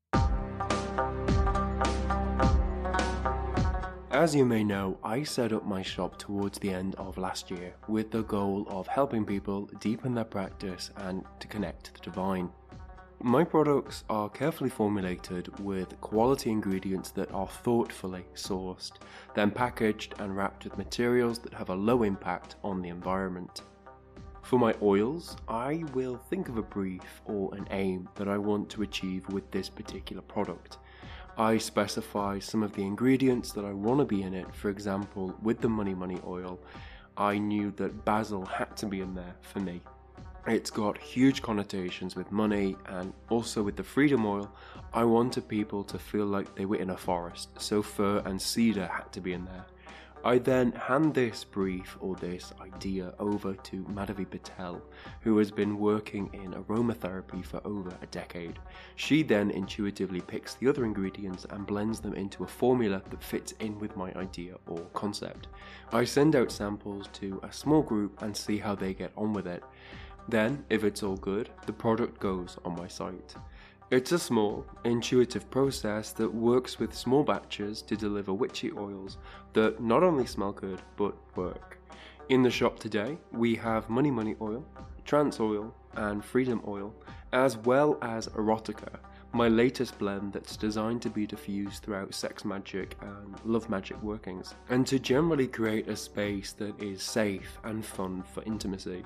As 4.11 4.35
you 4.35 4.45
may 4.45 4.63
know, 4.63 4.99
I 5.03 5.23
set 5.23 5.51
up 5.51 5.65
my 5.65 5.81
shop 5.81 6.19
towards 6.19 6.59
the 6.59 6.69
end 6.69 6.93
of 6.95 7.17
last 7.17 7.49
year 7.49 7.73
with 7.87 8.11
the 8.11 8.21
goal 8.21 8.67
of 8.69 8.85
helping 8.85 9.25
people 9.25 9.67
deepen 9.79 10.13
their 10.13 10.25
practice 10.25 10.91
and 10.97 11.23
to 11.39 11.47
connect 11.47 11.85
to 11.85 11.93
the 11.93 11.99
divine. 12.01 12.51
My 13.23 13.43
products 13.43 14.03
are 14.09 14.29
carefully 14.29 14.71
formulated 14.71 15.59
with 15.59 16.01
quality 16.01 16.49
ingredients 16.49 17.11
that 17.11 17.31
are 17.31 17.47
thoughtfully 17.47 18.25
sourced, 18.33 18.93
then 19.35 19.51
packaged 19.51 20.15
and 20.17 20.35
wrapped 20.35 20.63
with 20.63 20.79
materials 20.79 21.37
that 21.39 21.53
have 21.53 21.69
a 21.69 21.75
low 21.75 22.01
impact 22.01 22.55
on 22.63 22.81
the 22.81 22.89
environment. 22.89 23.61
For 24.41 24.57
my 24.57 24.73
oils, 24.81 25.37
I 25.47 25.83
will 25.93 26.17
think 26.17 26.49
of 26.49 26.57
a 26.57 26.63
brief 26.63 27.21
or 27.25 27.53
an 27.53 27.67
aim 27.69 28.09
that 28.15 28.27
I 28.27 28.39
want 28.39 28.71
to 28.71 28.81
achieve 28.81 29.29
with 29.29 29.51
this 29.51 29.69
particular 29.69 30.23
product. 30.23 30.79
I 31.37 31.59
specify 31.59 32.39
some 32.39 32.63
of 32.63 32.73
the 32.73 32.81
ingredients 32.81 33.51
that 33.51 33.65
I 33.65 33.71
want 33.71 33.99
to 33.99 34.05
be 34.05 34.23
in 34.23 34.33
it. 34.33 34.51
For 34.55 34.69
example, 34.69 35.37
with 35.43 35.61
the 35.61 35.69
Money 35.69 35.93
Money 35.93 36.19
oil, 36.25 36.59
I 37.15 37.37
knew 37.37 37.69
that 37.77 38.03
basil 38.03 38.47
had 38.47 38.75
to 38.77 38.87
be 38.87 39.01
in 39.01 39.13
there 39.13 39.35
for 39.41 39.59
me. 39.59 39.83
It's 40.47 40.71
got 40.71 40.97
huge 40.97 41.43
connotations 41.43 42.15
with 42.15 42.31
money 42.31 42.75
and 42.87 43.13
also 43.29 43.61
with 43.61 43.75
the 43.75 43.83
freedom 43.83 44.25
oil. 44.25 44.51
I 44.91 45.03
wanted 45.03 45.47
people 45.47 45.83
to 45.83 45.99
feel 45.99 46.25
like 46.25 46.55
they 46.55 46.65
were 46.65 46.77
in 46.77 46.89
a 46.89 46.97
forest, 46.97 47.49
so 47.59 47.83
fir 47.83 48.23
and 48.25 48.41
cedar 48.41 48.87
had 48.87 49.11
to 49.13 49.21
be 49.21 49.33
in 49.33 49.45
there. 49.45 49.65
I 50.23 50.37
then 50.37 50.71
hand 50.73 51.13
this 51.15 51.43
brief 51.43 51.97
or 51.99 52.15
this 52.15 52.53
idea 52.61 53.13
over 53.17 53.53
to 53.55 53.83
Madhavi 53.85 54.29
Patel, 54.29 54.81
who 55.21 55.37
has 55.39 55.49
been 55.49 55.79
working 55.79 56.29
in 56.33 56.53
aromatherapy 56.53 57.43
for 57.43 57.59
over 57.65 57.91
a 58.01 58.05
decade. 58.07 58.59
She 58.95 59.23
then 59.23 59.49
intuitively 59.49 60.21
picks 60.21 60.55
the 60.55 60.67
other 60.67 60.85
ingredients 60.85 61.47
and 61.49 61.65
blends 61.65 61.99
them 61.99 62.13
into 62.13 62.43
a 62.43 62.47
formula 62.47 63.01
that 63.09 63.23
fits 63.23 63.53
in 63.59 63.79
with 63.79 63.95
my 63.95 64.11
idea 64.13 64.57
or 64.67 64.81
concept. 64.93 65.47
I 65.91 66.03
send 66.03 66.35
out 66.35 66.51
samples 66.51 67.09
to 67.13 67.39
a 67.43 67.51
small 67.51 67.81
group 67.81 68.21
and 68.21 68.35
see 68.35 68.57
how 68.57 68.75
they 68.75 68.93
get 68.93 69.11
on 69.17 69.33
with 69.33 69.47
it. 69.47 69.63
Then, 70.31 70.63
if 70.69 70.85
it's 70.85 71.03
all 71.03 71.17
good, 71.17 71.49
the 71.65 71.73
product 71.73 72.17
goes 72.21 72.57
on 72.63 72.77
my 72.77 72.87
site. 72.87 73.35
It's 73.89 74.13
a 74.13 74.17
small, 74.17 74.65
intuitive 74.85 75.51
process 75.51 76.13
that 76.13 76.33
works 76.33 76.79
with 76.79 76.95
small 76.95 77.23
batches 77.23 77.81
to 77.81 77.97
deliver 77.97 78.33
witchy 78.33 78.71
oils 78.71 79.17
that 79.51 79.81
not 79.81 80.03
only 80.03 80.25
smell 80.25 80.53
good 80.53 80.81
but 80.95 81.15
work. 81.35 81.79
In 82.29 82.43
the 82.43 82.49
shop 82.49 82.79
today, 82.79 83.17
we 83.33 83.55
have 83.55 83.89
Money 83.89 84.09
Money 84.09 84.37
oil, 84.39 84.65
Trance 85.03 85.41
oil, 85.41 85.75
and 85.95 86.23
Freedom 86.23 86.61
oil, 86.65 86.93
as 87.33 87.57
well 87.57 87.97
as 88.01 88.29
Erotica, 88.29 88.99
my 89.33 89.49
latest 89.49 89.97
blend 89.99 90.31
that's 90.31 90.55
designed 90.55 91.01
to 91.01 91.09
be 91.09 91.27
diffused 91.27 91.83
throughout 91.83 92.13
sex 92.13 92.45
magic 92.45 92.97
and 93.01 93.35
love 93.43 93.69
magic 93.69 94.01
workings, 94.01 94.55
and 94.69 94.87
to 94.87 94.97
generally 94.97 95.47
create 95.47 95.89
a 95.89 95.95
space 95.95 96.53
that 96.53 96.81
is 96.81 97.03
safe 97.03 97.57
and 97.65 97.85
fun 97.85 98.23
for 98.33 98.43
intimacy. 98.43 99.03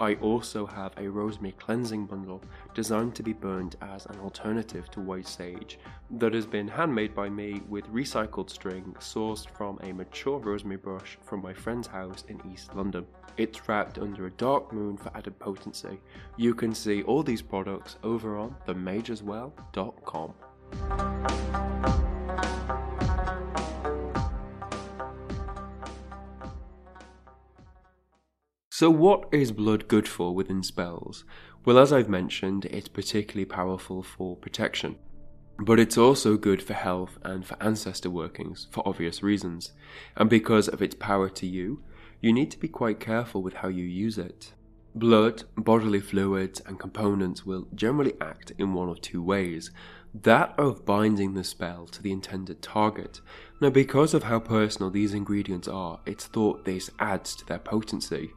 I 0.00 0.14
also 0.14 0.64
have 0.64 0.92
a 0.96 1.08
rosemary 1.08 1.52
cleansing 1.58 2.06
bundle 2.06 2.40
designed 2.72 3.16
to 3.16 3.24
be 3.24 3.32
burned 3.32 3.74
as 3.82 4.06
an 4.06 4.20
alternative 4.20 4.88
to 4.92 5.00
white 5.00 5.26
sage 5.26 5.78
that 6.12 6.34
has 6.34 6.46
been 6.46 6.68
handmade 6.68 7.16
by 7.16 7.28
me 7.28 7.62
with 7.68 7.92
recycled 7.92 8.48
string 8.48 8.94
sourced 9.00 9.50
from 9.50 9.78
a 9.82 9.92
mature 9.92 10.38
rosemary 10.38 10.76
bush 10.76 11.16
from 11.24 11.42
my 11.42 11.52
friend's 11.52 11.88
house 11.88 12.22
in 12.28 12.40
East 12.52 12.74
London. 12.76 13.06
It's 13.36 13.68
wrapped 13.68 13.98
under 13.98 14.26
a 14.26 14.30
dark 14.30 14.72
moon 14.72 14.96
for 14.96 15.10
added 15.16 15.36
potency. 15.40 16.00
You 16.36 16.54
can 16.54 16.74
see 16.74 17.02
all 17.02 17.24
these 17.24 17.42
products 17.42 17.96
over 18.04 18.36
on 18.38 18.54
themageswell.com. 18.66 20.34
So, 28.78 28.90
what 28.90 29.28
is 29.32 29.50
blood 29.50 29.88
good 29.88 30.06
for 30.06 30.32
within 30.32 30.62
spells? 30.62 31.24
Well, 31.64 31.80
as 31.80 31.92
I've 31.92 32.08
mentioned, 32.08 32.64
it's 32.66 32.86
particularly 32.86 33.44
powerful 33.44 34.04
for 34.04 34.36
protection. 34.36 34.94
But 35.58 35.80
it's 35.80 35.98
also 35.98 36.36
good 36.36 36.62
for 36.62 36.74
health 36.74 37.18
and 37.24 37.44
for 37.44 37.60
ancestor 37.60 38.08
workings, 38.08 38.68
for 38.70 38.86
obvious 38.86 39.20
reasons. 39.20 39.72
And 40.16 40.30
because 40.30 40.68
of 40.68 40.80
its 40.80 40.94
power 40.94 41.28
to 41.28 41.44
you, 41.44 41.82
you 42.20 42.32
need 42.32 42.52
to 42.52 42.58
be 42.60 42.68
quite 42.68 43.00
careful 43.00 43.42
with 43.42 43.54
how 43.54 43.66
you 43.66 43.82
use 43.82 44.16
it. 44.16 44.52
Blood, 44.94 45.42
bodily 45.56 45.98
fluids, 45.98 46.60
and 46.60 46.78
components 46.78 47.44
will 47.44 47.66
generally 47.74 48.14
act 48.20 48.52
in 48.58 48.74
one 48.74 48.88
of 48.88 49.00
two 49.00 49.20
ways 49.20 49.72
that 50.14 50.54
of 50.58 50.86
binding 50.86 51.34
the 51.34 51.44
spell 51.44 51.86
to 51.86 52.02
the 52.02 52.12
intended 52.12 52.62
target. 52.62 53.20
Now, 53.60 53.70
because 53.70 54.14
of 54.14 54.22
how 54.22 54.38
personal 54.38 54.90
these 54.90 55.14
ingredients 55.14 55.68
are, 55.68 56.00
it's 56.06 56.26
thought 56.26 56.64
this 56.64 56.90
adds 56.98 57.34
to 57.36 57.46
their 57.46 57.58
potency. 57.58 58.30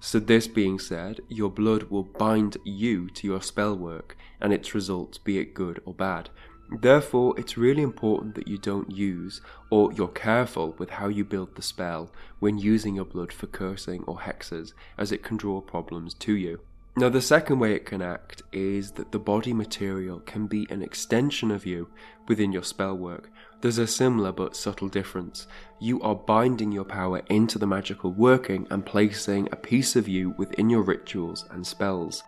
So, 0.00 0.20
this 0.20 0.46
being 0.46 0.78
said, 0.78 1.20
your 1.28 1.50
blood 1.50 1.84
will 1.84 2.04
bind 2.04 2.56
you 2.64 3.10
to 3.10 3.26
your 3.26 3.42
spell 3.42 3.76
work 3.76 4.16
and 4.40 4.52
its 4.52 4.74
results, 4.74 5.18
be 5.18 5.38
it 5.38 5.54
good 5.54 5.82
or 5.84 5.92
bad. 5.92 6.30
Therefore, 6.70 7.34
it's 7.38 7.56
really 7.56 7.82
important 7.82 8.34
that 8.34 8.46
you 8.46 8.58
don't 8.58 8.90
use 8.90 9.40
or 9.70 9.92
you're 9.92 10.06
careful 10.08 10.74
with 10.78 10.90
how 10.90 11.08
you 11.08 11.24
build 11.24 11.54
the 11.54 11.62
spell 11.62 12.10
when 12.38 12.58
using 12.58 12.94
your 12.94 13.06
blood 13.06 13.32
for 13.32 13.46
cursing 13.46 14.04
or 14.06 14.18
hexes, 14.18 14.74
as 14.98 15.10
it 15.10 15.22
can 15.22 15.36
draw 15.36 15.60
problems 15.60 16.14
to 16.14 16.34
you. 16.34 16.60
Now, 16.96 17.08
the 17.08 17.22
second 17.22 17.58
way 17.58 17.74
it 17.74 17.86
can 17.86 18.02
act 18.02 18.42
is 18.52 18.92
that 18.92 19.12
the 19.12 19.18
body 19.18 19.52
material 19.52 20.20
can 20.20 20.46
be 20.46 20.66
an 20.68 20.82
extension 20.82 21.50
of 21.50 21.64
you 21.64 21.88
within 22.26 22.52
your 22.52 22.64
spell 22.64 22.96
work, 22.96 23.30
there's 23.60 23.78
a 23.78 23.86
similar 23.86 24.30
but 24.30 24.54
subtle 24.54 24.88
difference. 24.88 25.46
You 25.80 26.00
are 26.02 26.14
binding 26.14 26.70
your 26.70 26.84
power 26.84 27.22
into 27.28 27.58
the 27.58 27.66
magical 27.66 28.12
working 28.12 28.66
and 28.70 28.86
placing 28.86 29.48
a 29.50 29.56
piece 29.56 29.96
of 29.96 30.06
you 30.06 30.30
within 30.38 30.70
your 30.70 30.82
rituals 30.82 31.44
and 31.50 31.66
spells. 31.66 32.22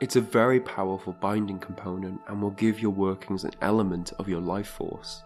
It's 0.00 0.16
a 0.16 0.20
very 0.20 0.60
powerful 0.60 1.14
binding 1.14 1.58
component 1.58 2.20
and 2.28 2.40
will 2.40 2.52
give 2.52 2.80
your 2.80 2.92
workings 2.92 3.42
an 3.42 3.52
element 3.60 4.12
of 4.20 4.28
your 4.28 4.40
life 4.40 4.68
force. 4.68 5.24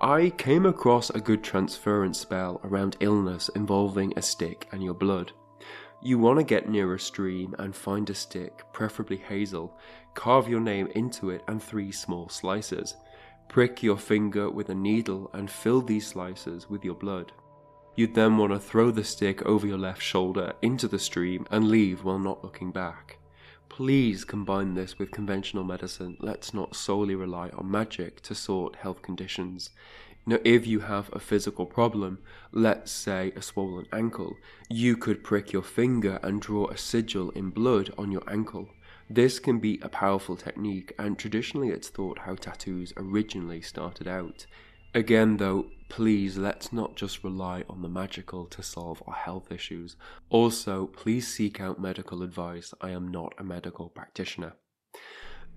I 0.00 0.30
came 0.38 0.64
across 0.64 1.10
a 1.10 1.20
good 1.20 1.42
transference 1.42 2.20
spell 2.20 2.60
around 2.62 2.96
illness 3.00 3.50
involving 3.56 4.12
a 4.16 4.22
stick 4.22 4.68
and 4.70 4.84
your 4.84 4.94
blood. 4.94 5.32
You 6.00 6.20
want 6.20 6.38
to 6.38 6.44
get 6.44 6.68
near 6.68 6.94
a 6.94 7.00
stream 7.00 7.56
and 7.58 7.74
find 7.74 8.08
a 8.08 8.14
stick, 8.14 8.62
preferably 8.72 9.16
hazel, 9.16 9.76
carve 10.14 10.48
your 10.48 10.60
name 10.60 10.86
into 10.94 11.30
it 11.30 11.42
and 11.48 11.60
three 11.60 11.90
small 11.90 12.28
slices. 12.28 12.94
Prick 13.48 13.82
your 13.82 13.96
finger 13.96 14.50
with 14.50 14.68
a 14.68 14.74
needle 14.74 15.30
and 15.32 15.50
fill 15.50 15.80
these 15.80 16.06
slices 16.06 16.68
with 16.68 16.84
your 16.84 16.94
blood. 16.94 17.32
You'd 17.96 18.14
then 18.14 18.36
want 18.36 18.52
to 18.52 18.60
throw 18.60 18.90
the 18.90 19.02
stick 19.02 19.44
over 19.44 19.66
your 19.66 19.78
left 19.78 20.02
shoulder 20.02 20.52
into 20.62 20.86
the 20.86 20.98
stream 20.98 21.46
and 21.50 21.68
leave 21.68 22.04
while 22.04 22.18
not 22.18 22.44
looking 22.44 22.70
back. 22.70 23.18
Please 23.68 24.24
combine 24.24 24.74
this 24.74 24.98
with 24.98 25.10
conventional 25.10 25.64
medicine. 25.64 26.16
Let's 26.20 26.52
not 26.52 26.76
solely 26.76 27.14
rely 27.14 27.48
on 27.50 27.70
magic 27.70 28.20
to 28.22 28.34
sort 28.34 28.76
health 28.76 29.02
conditions. 29.02 29.70
Now, 30.26 30.38
if 30.44 30.66
you 30.66 30.80
have 30.80 31.08
a 31.12 31.18
physical 31.18 31.64
problem, 31.64 32.18
let's 32.52 32.92
say 32.92 33.32
a 33.34 33.40
swollen 33.40 33.86
ankle, 33.92 34.36
you 34.68 34.96
could 34.96 35.24
prick 35.24 35.52
your 35.52 35.62
finger 35.62 36.20
and 36.22 36.40
draw 36.40 36.68
a 36.68 36.76
sigil 36.76 37.30
in 37.30 37.50
blood 37.50 37.94
on 37.96 38.12
your 38.12 38.22
ankle. 38.28 38.68
This 39.10 39.38
can 39.38 39.58
be 39.58 39.78
a 39.80 39.88
powerful 39.88 40.36
technique, 40.36 40.92
and 40.98 41.18
traditionally 41.18 41.70
it's 41.70 41.88
thought 41.88 42.20
how 42.20 42.34
tattoos 42.34 42.92
originally 42.96 43.62
started 43.62 44.06
out. 44.06 44.46
Again, 44.94 45.38
though, 45.38 45.66
please 45.88 46.36
let's 46.36 46.72
not 46.72 46.94
just 46.94 47.24
rely 47.24 47.64
on 47.70 47.80
the 47.80 47.88
magical 47.88 48.44
to 48.46 48.62
solve 48.62 49.02
our 49.06 49.14
health 49.14 49.50
issues. 49.50 49.96
Also, 50.28 50.86
please 50.86 51.26
seek 51.26 51.60
out 51.60 51.80
medical 51.80 52.22
advice. 52.22 52.74
I 52.80 52.90
am 52.90 53.08
not 53.08 53.32
a 53.38 53.44
medical 53.44 53.88
practitioner. 53.88 54.54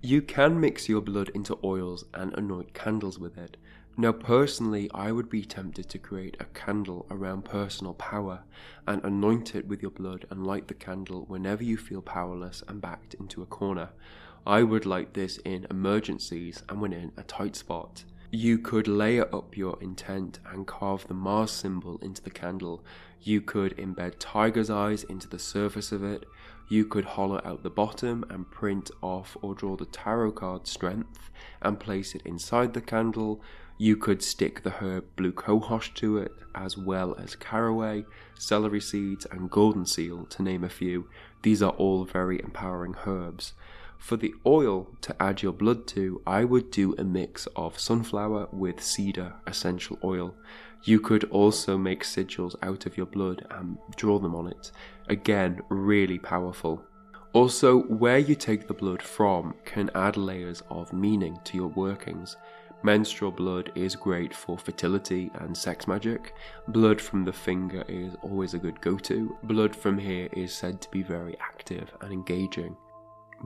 You 0.00 0.22
can 0.22 0.58
mix 0.58 0.88
your 0.88 1.00
blood 1.00 1.28
into 1.30 1.58
oils 1.62 2.04
and 2.14 2.32
anoint 2.34 2.74
candles 2.74 3.18
with 3.18 3.36
it. 3.36 3.56
Now, 3.96 4.12
personally, 4.12 4.90
I 4.94 5.12
would 5.12 5.28
be 5.28 5.44
tempted 5.44 5.90
to 5.90 5.98
create 5.98 6.36
a 6.40 6.46
candle 6.46 7.06
around 7.10 7.44
personal 7.44 7.92
power 7.92 8.42
and 8.86 9.04
anoint 9.04 9.54
it 9.54 9.68
with 9.68 9.82
your 9.82 9.90
blood 9.90 10.24
and 10.30 10.46
light 10.46 10.68
the 10.68 10.74
candle 10.74 11.26
whenever 11.28 11.62
you 11.62 11.76
feel 11.76 12.00
powerless 12.00 12.62
and 12.66 12.80
backed 12.80 13.14
into 13.14 13.42
a 13.42 13.46
corner. 13.46 13.90
I 14.46 14.62
would 14.62 14.86
light 14.86 15.12
this 15.12 15.36
in 15.44 15.66
emergencies 15.70 16.62
and 16.68 16.80
when 16.80 16.94
in 16.94 17.12
a 17.18 17.22
tight 17.22 17.54
spot. 17.54 18.04
You 18.30 18.58
could 18.58 18.88
layer 18.88 19.28
up 19.34 19.58
your 19.58 19.76
intent 19.82 20.38
and 20.50 20.66
carve 20.66 21.06
the 21.06 21.12
Mars 21.12 21.50
symbol 21.50 21.98
into 21.98 22.22
the 22.22 22.30
candle. 22.30 22.82
You 23.20 23.42
could 23.42 23.76
embed 23.76 24.14
tiger's 24.18 24.70
eyes 24.70 25.04
into 25.04 25.28
the 25.28 25.38
surface 25.38 25.92
of 25.92 26.02
it. 26.02 26.24
You 26.70 26.86
could 26.86 27.04
hollow 27.04 27.42
out 27.44 27.62
the 27.62 27.68
bottom 27.68 28.24
and 28.30 28.50
print 28.50 28.90
off 29.02 29.36
or 29.42 29.54
draw 29.54 29.76
the 29.76 29.84
tarot 29.84 30.32
card 30.32 30.66
strength 30.66 31.30
and 31.60 31.78
place 31.78 32.14
it 32.14 32.22
inside 32.24 32.72
the 32.72 32.80
candle. 32.80 33.42
You 33.82 33.96
could 33.96 34.22
stick 34.22 34.62
the 34.62 34.70
herb 34.70 35.16
blue 35.16 35.32
cohosh 35.32 35.92
to 35.94 36.18
it, 36.18 36.30
as 36.54 36.78
well 36.78 37.16
as 37.18 37.34
caraway, 37.34 38.04
celery 38.38 38.80
seeds, 38.80 39.26
and 39.32 39.50
golden 39.50 39.86
seal, 39.86 40.24
to 40.26 40.42
name 40.44 40.62
a 40.62 40.68
few. 40.68 41.08
These 41.42 41.64
are 41.64 41.72
all 41.72 42.04
very 42.04 42.40
empowering 42.40 42.94
herbs. 43.04 43.54
For 43.98 44.16
the 44.16 44.34
oil 44.46 44.86
to 45.00 45.20
add 45.20 45.42
your 45.42 45.52
blood 45.52 45.88
to, 45.88 46.22
I 46.24 46.44
would 46.44 46.70
do 46.70 46.94
a 46.94 47.02
mix 47.02 47.48
of 47.56 47.76
sunflower 47.76 48.50
with 48.52 48.80
cedar 48.80 49.34
essential 49.48 49.98
oil. 50.04 50.36
You 50.84 51.00
could 51.00 51.24
also 51.24 51.76
make 51.76 52.04
sigils 52.04 52.54
out 52.62 52.86
of 52.86 52.96
your 52.96 53.06
blood 53.06 53.44
and 53.50 53.78
draw 53.96 54.20
them 54.20 54.36
on 54.36 54.46
it. 54.46 54.70
Again, 55.08 55.60
really 55.70 56.20
powerful. 56.20 56.84
Also, 57.32 57.80
where 57.84 58.18
you 58.18 58.36
take 58.36 58.68
the 58.68 58.74
blood 58.74 59.02
from 59.02 59.54
can 59.64 59.90
add 59.94 60.16
layers 60.16 60.62
of 60.70 60.92
meaning 60.92 61.40
to 61.42 61.56
your 61.56 61.68
workings. 61.68 62.36
Menstrual 62.84 63.30
blood 63.30 63.70
is 63.76 63.94
great 63.94 64.34
for 64.34 64.58
fertility 64.58 65.30
and 65.34 65.56
sex 65.56 65.86
magic. 65.86 66.34
Blood 66.68 67.00
from 67.00 67.24
the 67.24 67.32
finger 67.32 67.84
is 67.86 68.16
always 68.22 68.54
a 68.54 68.58
good 68.58 68.80
go 68.80 68.96
to. 68.98 69.36
Blood 69.44 69.74
from 69.76 69.98
here 69.98 70.28
is 70.32 70.52
said 70.52 70.80
to 70.80 70.90
be 70.90 71.02
very 71.02 71.36
active 71.38 71.94
and 72.00 72.12
engaging. 72.12 72.76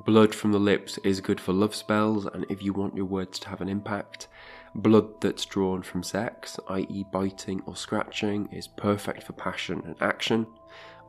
Blood 0.04 0.34
from 0.34 0.52
the 0.52 0.58
lips 0.58 0.98
is 1.04 1.20
good 1.20 1.40
for 1.40 1.52
love 1.52 1.74
spells 1.74 2.26
and 2.26 2.46
if 2.50 2.62
you 2.62 2.72
want 2.72 2.96
your 2.96 3.06
words 3.06 3.38
to 3.40 3.48
have 3.48 3.60
an 3.60 3.68
impact. 3.68 4.28
Blood 4.74 5.20
that's 5.20 5.44
drawn 5.46 5.82
from 5.82 6.02
sex, 6.02 6.58
i.e., 6.68 7.04
biting 7.10 7.62
or 7.66 7.76
scratching, 7.76 8.46
is 8.52 8.68
perfect 8.68 9.22
for 9.22 9.32
passion 9.32 9.82
and 9.86 9.96
action. 10.00 10.46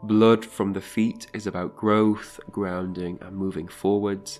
Blood 0.04 0.46
from 0.46 0.74
the 0.74 0.82
feet 0.82 1.28
is 1.34 1.48
about 1.48 1.76
growth, 1.76 2.40
grounding, 2.52 3.20
and 3.22 3.36
moving 3.36 3.68
forwards. 3.68 4.40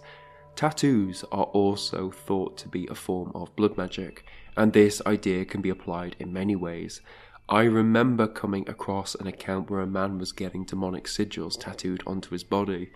Tattoos 0.58 1.24
are 1.32 1.44
also 1.44 2.10
thought 2.10 2.58
to 2.58 2.68
be 2.68 2.88
a 2.88 2.96
form 2.96 3.32
of 3.36 3.56
blood 3.56 3.78
magic, 3.78 4.26
and 4.56 4.74
this 4.74 5.04
idea 5.06 5.46
can 5.46 5.62
be 5.62 5.70
applied 5.70 6.16
in 6.18 6.34
many 6.34 6.56
ways. 6.56 7.00
I 7.48 7.66
remember 7.66 8.26
coming 8.26 8.68
across 8.68 9.14
an 9.14 9.28
account 9.28 9.70
where 9.70 9.82
a 9.82 9.86
man 9.86 10.18
was 10.18 10.32
getting 10.32 10.66
demonic 10.66 11.04
sigils 11.04 11.60
tattooed 11.60 12.02
onto 12.08 12.32
his 12.32 12.44
body. 12.44 12.90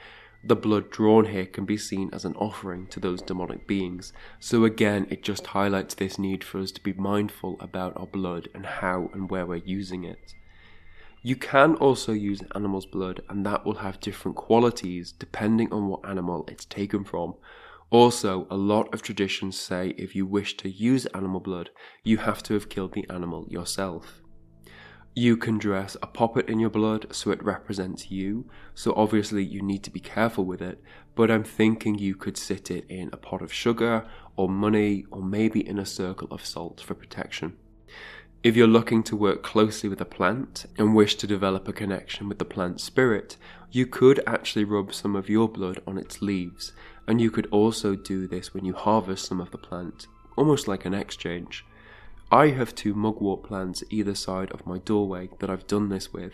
The 0.44 0.56
blood 0.56 0.90
drawn 0.90 1.26
here 1.26 1.46
can 1.46 1.66
be 1.66 1.78
seen 1.78 2.10
as 2.12 2.26
an 2.26 2.34
offering 2.38 2.88
to 2.88 3.00
those 3.00 3.22
demonic 3.22 3.68
beings. 3.68 4.12
So 4.40 4.66
again, 4.66 5.06
it 5.12 5.22
just 5.22 5.46
highlights 5.46 5.94
this 5.94 6.18
need 6.18 6.44
for 6.44 6.60
us 6.60 6.72
to 6.72 6.82
be 6.82 6.94
mindful 6.94 7.58
about 7.60 7.96
our 7.96 8.08
blood 8.08 8.50
and 8.56 8.66
how 8.66 9.12
and 9.14 9.30
where 9.30 9.46
we're 9.46 9.58
using 9.58 10.04
it. 10.04 10.34
You 11.24 11.36
can 11.36 11.76
also 11.76 12.14
use 12.14 12.42
animal's 12.56 12.88
blood, 12.88 13.22
and 13.30 13.46
that 13.46 13.64
will 13.64 13.76
have 13.76 14.00
different 14.00 14.38
qualities 14.38 15.12
depending 15.12 15.72
on 15.72 15.88
what 15.88 16.04
animal 16.04 16.46
it's 16.48 16.66
taken 16.66 17.04
from. 17.04 17.36
Also, 17.92 18.48
a 18.50 18.58
lot 18.58 18.92
of 18.92 19.04
traditions 19.04 19.56
say 19.56 19.90
if 19.98 20.16
you 20.16 20.26
wish 20.26 20.58
to 20.58 20.70
use 20.70 21.06
animal 21.08 21.40
blood, 21.40 21.70
you 22.04 22.18
have 22.18 22.42
to 22.44 22.56
have 22.56 22.70
killed 22.70 22.94
the 22.94 23.08
animal 23.08 23.46
yourself. 23.50 24.22
You 25.14 25.36
can 25.38 25.58
dress 25.58 25.96
a 26.02 26.08
puppet 26.08 26.48
in 26.48 26.60
your 26.60 26.70
blood 26.70 27.08
so 27.12 27.32
it 27.32 27.44
represents 27.44 28.10
you, 28.10 28.50
so 28.74 28.94
obviously 28.96 29.44
you 29.44 29.62
need 29.62 29.84
to 29.84 29.92
be 29.92 30.00
careful 30.00 30.46
with 30.46 30.62
it, 30.62 30.82
but 31.16 31.30
I'm 31.30 31.44
thinking 31.44 32.00
you 32.00 32.16
could 32.16 32.38
sit 32.38 32.72
it 32.72 32.86
in 32.90 33.10
a 33.12 33.18
pot 33.18 33.42
of 33.42 33.54
sugar 33.54 34.08
or 34.38 34.48
money 34.48 35.06
or 35.12 35.22
maybe 35.22 35.68
in 35.68 35.78
a 35.78 35.86
circle 35.86 36.30
of 36.32 36.46
salt 36.46 36.80
for 36.80 36.96
protection. 36.96 37.58
If 38.44 38.56
you're 38.56 38.66
looking 38.66 39.04
to 39.04 39.16
work 39.16 39.44
closely 39.44 39.88
with 39.88 40.02
a 40.02 40.06
plant 40.06 40.66
and 40.76 40.96
wish 40.96 41.14
to 41.18 41.28
develop 41.28 41.68
a 41.68 41.74
connection 41.74 42.28
with 42.28 42.40
the 42.40 42.46
plant 42.46 42.82
spirit, 42.82 43.38
you 43.70 43.86
could 43.86 44.20
actually 44.26 44.64
rub 44.64 44.96
some 44.96 45.16
of 45.16 45.30
your 45.30 45.48
blood 45.48 45.80
on 45.86 46.00
its 46.00 46.24
leaves, 46.24 46.72
and 47.08 47.22
you 47.22 47.30
could 47.30 47.46
also 47.52 47.94
do 47.96 48.28
this 48.28 48.52
when 48.52 48.66
you 48.66 48.74
harvest 48.74 49.28
some 49.28 49.40
of 49.40 49.52
the 49.52 49.60
plant, 49.60 50.08
almost 50.36 50.68
like 50.68 50.86
an 50.86 50.94
exchange. 50.96 51.64
I 52.32 52.48
have 52.48 52.74
two 52.74 52.96
mugwort 52.96 53.44
plants 53.44 53.84
either 53.92 54.16
side 54.16 54.50
of 54.54 54.66
my 54.66 54.80
doorway 54.80 55.30
that 55.38 55.52
I've 55.52 55.68
done 55.68 55.90
this 55.90 56.12
with. 56.12 56.34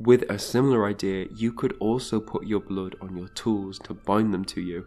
With 0.00 0.22
a 0.28 0.40
similar 0.40 0.84
idea, 0.84 1.26
you 1.32 1.52
could 1.52 1.76
also 1.78 2.18
put 2.18 2.48
your 2.48 2.60
blood 2.60 2.96
on 3.00 3.16
your 3.16 3.28
tools 3.28 3.78
to 3.84 3.94
bind 3.94 4.34
them 4.34 4.44
to 4.46 4.60
you. 4.60 4.86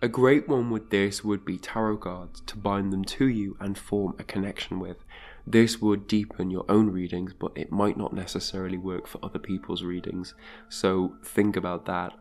A 0.00 0.08
great 0.08 0.48
one 0.48 0.70
with 0.70 0.88
this 0.88 1.22
would 1.22 1.44
be 1.44 1.58
tarot 1.58 1.98
cards 1.98 2.40
to 2.46 2.56
bind 2.56 2.94
them 2.94 3.04
to 3.04 3.26
you 3.26 3.58
and 3.60 3.76
form 3.76 4.14
a 4.18 4.24
connection 4.24 4.80
with. 4.80 5.04
This 5.50 5.80
would 5.80 6.06
deepen 6.06 6.50
your 6.50 6.66
own 6.68 6.90
readings, 6.90 7.32
but 7.32 7.52
it 7.56 7.72
might 7.72 7.96
not 7.96 8.12
necessarily 8.12 8.76
work 8.76 9.06
for 9.06 9.18
other 9.22 9.38
people's 9.38 9.82
readings, 9.82 10.34
so 10.68 11.16
think 11.24 11.56
about 11.56 11.86
that. 11.86 12.12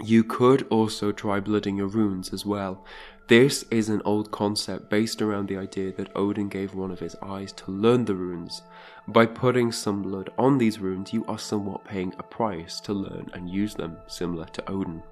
You 0.00 0.22
could 0.22 0.68
also 0.68 1.10
try 1.10 1.40
blooding 1.40 1.76
your 1.76 1.88
runes 1.88 2.32
as 2.32 2.46
well. 2.46 2.84
This 3.26 3.64
is 3.72 3.88
an 3.88 4.00
old 4.04 4.30
concept 4.30 4.90
based 4.90 5.20
around 5.20 5.48
the 5.48 5.56
idea 5.56 5.90
that 5.94 6.14
Odin 6.14 6.48
gave 6.48 6.72
one 6.72 6.92
of 6.92 7.00
his 7.00 7.16
eyes 7.20 7.50
to 7.54 7.72
learn 7.72 8.04
the 8.04 8.14
runes. 8.14 8.62
By 9.08 9.26
putting 9.26 9.72
some 9.72 10.02
blood 10.02 10.30
on 10.38 10.58
these 10.58 10.78
runes, 10.78 11.12
you 11.12 11.24
are 11.26 11.40
somewhat 11.40 11.84
paying 11.84 12.14
a 12.20 12.22
price 12.22 12.78
to 12.82 12.92
learn 12.92 13.28
and 13.34 13.50
use 13.50 13.74
them, 13.74 13.96
similar 14.06 14.44
to 14.44 14.70
Odin. 14.70 15.02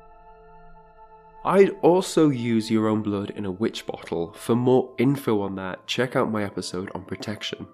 I'd 1.45 1.71
also 1.81 2.29
use 2.29 2.71
your 2.71 2.87
own 2.87 3.03
blood 3.03 3.31
in 3.31 3.47
a 3.47 3.51
witch 3.51 3.87
bottle. 3.87 4.33
For 4.35 4.55
more 4.55 4.93
info 4.99 5.41
on 5.41 5.55
that, 5.55 5.87
check 5.87 6.15
out 6.15 6.31
my 6.31 6.45
episode 6.45 6.91
on 6.95 7.05
protection. 7.05 7.67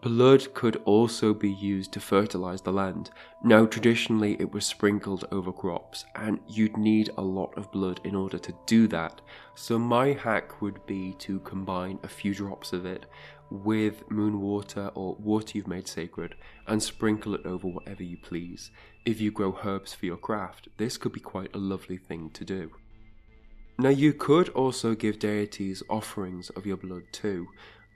Blood 0.00 0.52
could 0.54 0.82
also 0.84 1.34
be 1.34 1.52
used 1.52 1.92
to 1.92 2.00
fertilize 2.00 2.62
the 2.62 2.72
land. 2.72 3.10
Now, 3.44 3.66
traditionally, 3.66 4.36
it 4.40 4.50
was 4.50 4.64
sprinkled 4.64 5.26
over 5.30 5.52
crops, 5.52 6.06
and 6.16 6.40
you'd 6.48 6.76
need 6.76 7.10
a 7.18 7.22
lot 7.22 7.56
of 7.58 7.70
blood 7.70 8.00
in 8.02 8.16
order 8.16 8.38
to 8.38 8.54
do 8.66 8.88
that. 8.88 9.20
So, 9.54 9.78
my 9.78 10.14
hack 10.14 10.62
would 10.62 10.84
be 10.86 11.12
to 11.18 11.40
combine 11.40 11.98
a 12.02 12.08
few 12.08 12.34
drops 12.34 12.72
of 12.72 12.86
it 12.86 13.04
with 13.52 14.10
moon 14.10 14.40
water 14.40 14.90
or 14.94 15.14
water 15.16 15.58
you've 15.58 15.66
made 15.66 15.86
sacred 15.86 16.34
and 16.66 16.82
sprinkle 16.82 17.34
it 17.34 17.44
over 17.44 17.68
whatever 17.68 18.02
you 18.02 18.16
please. 18.16 18.70
If 19.04 19.20
you 19.20 19.30
grow 19.30 19.58
herbs 19.64 19.92
for 19.92 20.06
your 20.06 20.16
craft, 20.16 20.68
this 20.78 20.96
could 20.96 21.12
be 21.12 21.20
quite 21.20 21.54
a 21.54 21.58
lovely 21.58 21.98
thing 21.98 22.30
to 22.30 22.44
do. 22.44 22.70
Now, 23.78 23.90
you 23.90 24.12
could 24.12 24.48
also 24.50 24.94
give 24.94 25.18
deities 25.18 25.82
offerings 25.88 26.50
of 26.50 26.66
your 26.66 26.76
blood 26.76 27.04
too. 27.12 27.48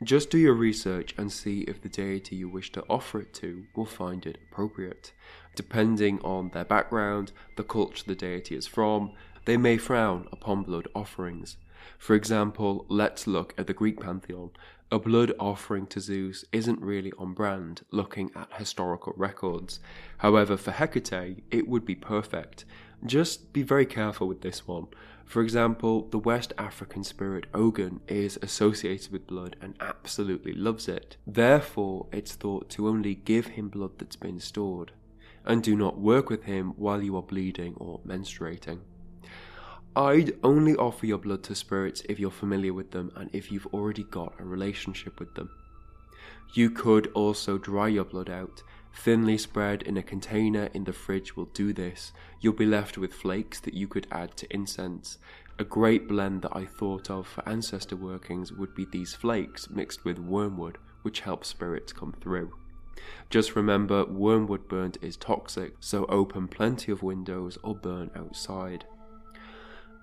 Just 0.03 0.31
do 0.31 0.39
your 0.39 0.55
research 0.55 1.15
and 1.17 1.33
see 1.33 1.61
if 1.61 1.81
the 1.81 1.89
deity 1.89 2.37
you 2.37 2.49
wish 2.49 2.71
to 2.73 2.85
offer 2.91 3.21
it 3.21 3.33
to 3.35 3.65
will 3.75 3.87
find 3.87 4.27
it 4.27 4.39
appropriate. 4.51 5.13
Depending 5.55 6.21
on 6.21 6.51
their 6.51 6.65
background, 6.65 7.33
the 7.57 7.63
culture 7.63 8.05
the 8.07 8.15
deity 8.15 8.57
is 8.57 8.67
from, 8.67 9.13
they 9.47 9.57
may 9.57 9.79
frown 9.79 10.29
upon 10.33 10.65
blood 10.65 10.89
offerings. 10.95 11.57
For 11.99 12.15
example, 12.15 12.87
let's 12.89 13.27
look 13.27 13.55
at 13.59 13.67
the 13.67 13.75
Greek 13.75 14.01
pantheon. 14.01 14.51
A 14.93 14.99
blood 15.01 15.33
offering 15.41 15.87
to 15.89 16.01
Zeus 16.01 16.45
isn't 16.53 16.81
really 16.81 17.13
on 17.19 17.35
brand 17.35 17.83
looking 17.91 18.31
at 18.37 18.53
historical 18.53 19.13
records. 19.17 19.81
However, 20.19 20.57
for 20.57 20.71
Hecate, 20.71 21.43
it 21.51 21.67
would 21.67 21.85
be 21.85 21.97
perfect. 21.97 22.65
Just 23.05 23.53
be 23.53 23.63
very 23.63 23.87
careful 23.87 24.29
with 24.29 24.43
this 24.43 24.67
one. 24.67 24.87
For 25.25 25.43
example, 25.43 26.07
the 26.11 26.21
West 26.21 26.53
African 26.57 27.03
spirit 27.03 27.47
Ogun 27.53 28.01
is 28.07 28.39
associated 28.43 29.11
with 29.11 29.27
blood 29.27 29.57
and 29.61 29.75
absolutely 29.81 30.53
loves 30.53 30.87
it. 30.87 31.17
Therefore, 31.27 32.07
it's 32.13 32.37
thought 32.37 32.71
to 32.71 32.87
only 32.87 33.17
give 33.17 33.49
him 33.49 33.69
blood 33.69 33.99
that's 33.99 34.15
been 34.15 34.39
stored, 34.39 34.93
and 35.45 35.65
do 35.65 35.75
not 35.75 35.99
work 35.99 36.31
with 36.31 36.45
him 36.45 36.75
while 36.77 37.03
you 37.03 37.17
are 37.17 37.23
bleeding 37.23 37.75
or 37.79 37.99
menstruating. 38.07 38.83
I'd 39.97 40.37
only 40.45 40.77
offer 40.77 41.07
your 41.07 41.17
blood 41.17 41.43
to 41.45 41.55
spirits 41.55 42.03
if 42.07 42.21
you're 42.21 42.31
familiar 42.31 42.75
with 42.75 42.91
them 42.91 43.11
and 43.17 43.31
if 43.33 43.51
you've 43.51 43.67
already 43.69 44.05
got 44.05 44.35
a 44.39 44.45
relationship 44.45 45.19
with 45.19 45.35
them. 45.35 45.49
You 46.53 46.69
could 46.69 47.07
also 47.15 47.57
dry 47.57 47.89
your 47.89 48.05
blood 48.05 48.29
out. 48.29 48.63
Thinly 48.93 49.39
spread 49.39 49.81
in 49.83 49.97
a 49.97 50.03
container 50.03 50.69
in 50.75 50.85
the 50.85 50.93
fridge 50.93 51.35
will 51.35 51.47
do 51.47 51.73
this. 51.73 52.13
You'll 52.43 52.53
be 52.53 52.67
left 52.67 52.99
with 52.99 53.15
flakes 53.15 53.59
that 53.61 53.73
you 53.73 53.89
could 53.89 54.07
add 54.13 54.37
to 54.37 54.55
incense. 54.55 55.17
A 55.59 55.65
great 55.65 56.07
blend 56.07 56.43
that 56.43 56.55
I 56.55 56.67
thought 56.67 57.11
of 57.11 57.27
for 57.27 57.49
ancestor 57.49 57.97
workings 57.97 58.53
would 58.53 58.75
be 58.75 58.85
these 58.85 59.15
flakes 59.15 59.71
mixed 59.71 60.05
with 60.05 60.19
wormwood, 60.19 60.77
which 61.01 61.21
helps 61.21 61.49
spirits 61.49 61.95
come 61.95 62.15
through. 62.21 62.53
Just 63.31 63.57
remember, 63.57 64.05
wormwood 64.05 64.69
burnt 64.69 64.99
is 65.01 65.17
toxic, 65.17 65.77
so 65.81 66.05
open 66.11 66.49
plenty 66.49 66.93
of 66.93 67.03
windows 67.03 67.57
or 67.63 67.75
burn 67.75 68.11
outside. 68.15 68.85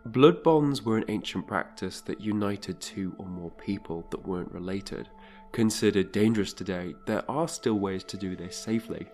Blood 0.06 0.44
bonds 0.44 0.84
were 0.84 0.98
an 0.98 1.06
ancient 1.08 1.48
practice 1.48 2.02
that 2.02 2.20
united 2.20 2.82
two 2.82 3.16
or 3.18 3.26
more 3.26 3.52
people 3.52 4.06
that 4.10 4.28
weren't 4.28 4.52
related. 4.52 5.08
Considered 5.54 6.12
dangerous 6.12 6.52
today, 6.52 6.94
there 7.06 7.24
are 7.32 7.48
still 7.48 7.80
ways 7.80 8.04
to 8.06 8.18
do 8.18 8.36
this 8.36 8.58
safely. 8.58 9.08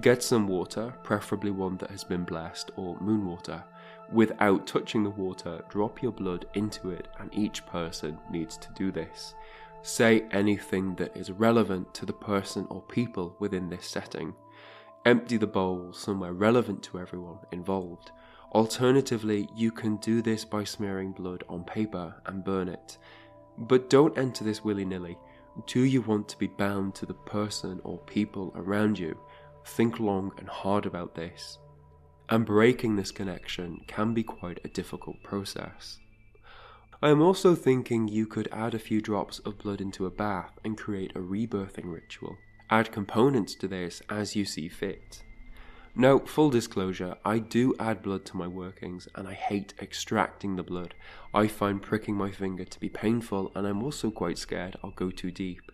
Get 0.00 0.22
some 0.22 0.46
water, 0.46 0.94
preferably 1.02 1.50
one 1.50 1.78
that 1.78 1.90
has 1.90 2.04
been 2.04 2.22
blessed, 2.22 2.70
or 2.76 3.00
moon 3.00 3.26
water. 3.26 3.64
Without 4.12 4.68
touching 4.68 5.02
the 5.02 5.10
water, 5.10 5.64
drop 5.68 6.00
your 6.00 6.12
blood 6.12 6.46
into 6.54 6.90
it, 6.90 7.08
and 7.18 7.34
each 7.34 7.66
person 7.66 8.16
needs 8.30 8.56
to 8.58 8.68
do 8.76 8.92
this. 8.92 9.34
Say 9.82 10.28
anything 10.30 10.94
that 10.94 11.16
is 11.16 11.32
relevant 11.32 11.92
to 11.94 12.06
the 12.06 12.12
person 12.12 12.68
or 12.70 12.82
people 12.82 13.34
within 13.40 13.68
this 13.68 13.86
setting. 13.86 14.34
Empty 15.04 15.38
the 15.38 15.46
bowl 15.48 15.92
somewhere 15.92 16.34
relevant 16.34 16.84
to 16.84 17.00
everyone 17.00 17.38
involved. 17.50 18.12
Alternatively, 18.52 19.48
you 19.54 19.70
can 19.70 19.96
do 19.98 20.22
this 20.22 20.44
by 20.44 20.64
smearing 20.64 21.12
blood 21.12 21.44
on 21.48 21.62
paper 21.64 22.14
and 22.26 22.44
burn 22.44 22.68
it. 22.68 22.98
But 23.58 23.88
don't 23.88 24.18
enter 24.18 24.42
this 24.42 24.64
willy 24.64 24.84
nilly. 24.84 25.16
Do 25.66 25.80
you 25.84 26.02
want 26.02 26.28
to 26.28 26.38
be 26.38 26.48
bound 26.48 26.94
to 26.96 27.06
the 27.06 27.14
person 27.14 27.80
or 27.84 27.98
people 27.98 28.52
around 28.56 28.98
you? 28.98 29.16
Think 29.64 30.00
long 30.00 30.32
and 30.38 30.48
hard 30.48 30.86
about 30.86 31.14
this. 31.14 31.58
And 32.28 32.46
breaking 32.46 32.96
this 32.96 33.10
connection 33.10 33.80
can 33.86 34.14
be 34.14 34.22
quite 34.22 34.60
a 34.64 34.68
difficult 34.68 35.22
process. 35.22 35.98
I 37.02 37.10
am 37.10 37.22
also 37.22 37.54
thinking 37.54 38.08
you 38.08 38.26
could 38.26 38.48
add 38.52 38.74
a 38.74 38.78
few 38.78 39.00
drops 39.00 39.38
of 39.40 39.58
blood 39.58 39.80
into 39.80 40.06
a 40.06 40.10
bath 40.10 40.58
and 40.64 40.76
create 40.76 41.12
a 41.14 41.20
rebirthing 41.20 41.92
ritual. 41.92 42.36
Add 42.68 42.92
components 42.92 43.54
to 43.56 43.68
this 43.68 44.02
as 44.10 44.36
you 44.36 44.44
see 44.44 44.68
fit. 44.68 45.22
Now, 45.96 46.20
full 46.20 46.50
disclosure, 46.50 47.16
I 47.24 47.40
do 47.40 47.74
add 47.80 48.00
blood 48.02 48.24
to 48.26 48.36
my 48.36 48.46
workings 48.46 49.08
and 49.16 49.26
I 49.26 49.34
hate 49.34 49.74
extracting 49.80 50.54
the 50.54 50.62
blood. 50.62 50.94
I 51.34 51.48
find 51.48 51.82
pricking 51.82 52.14
my 52.14 52.30
finger 52.30 52.64
to 52.64 52.80
be 52.80 52.88
painful 52.88 53.50
and 53.54 53.66
I'm 53.66 53.82
also 53.82 54.10
quite 54.10 54.38
scared 54.38 54.76
I'll 54.84 54.92
go 54.92 55.10
too 55.10 55.32
deep. 55.32 55.72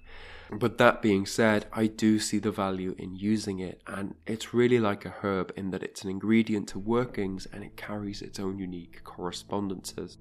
But 0.50 0.78
that 0.78 1.02
being 1.02 1.26
said, 1.26 1.66
I 1.72 1.86
do 1.86 2.18
see 2.18 2.38
the 2.38 2.52
value 2.52 2.94
in 2.98 3.16
using 3.16 3.58
it, 3.58 3.82
and 3.88 4.14
it's 4.26 4.54
really 4.54 4.78
like 4.78 5.04
a 5.04 5.14
herb 5.20 5.52
in 5.56 5.70
that 5.70 5.82
it's 5.82 6.04
an 6.04 6.10
ingredient 6.10 6.68
to 6.68 6.78
workings 6.78 7.46
and 7.52 7.64
it 7.64 7.76
carries 7.76 8.22
its 8.22 8.38
own 8.38 8.58
unique 8.58 9.02
correspondences. 9.02 10.18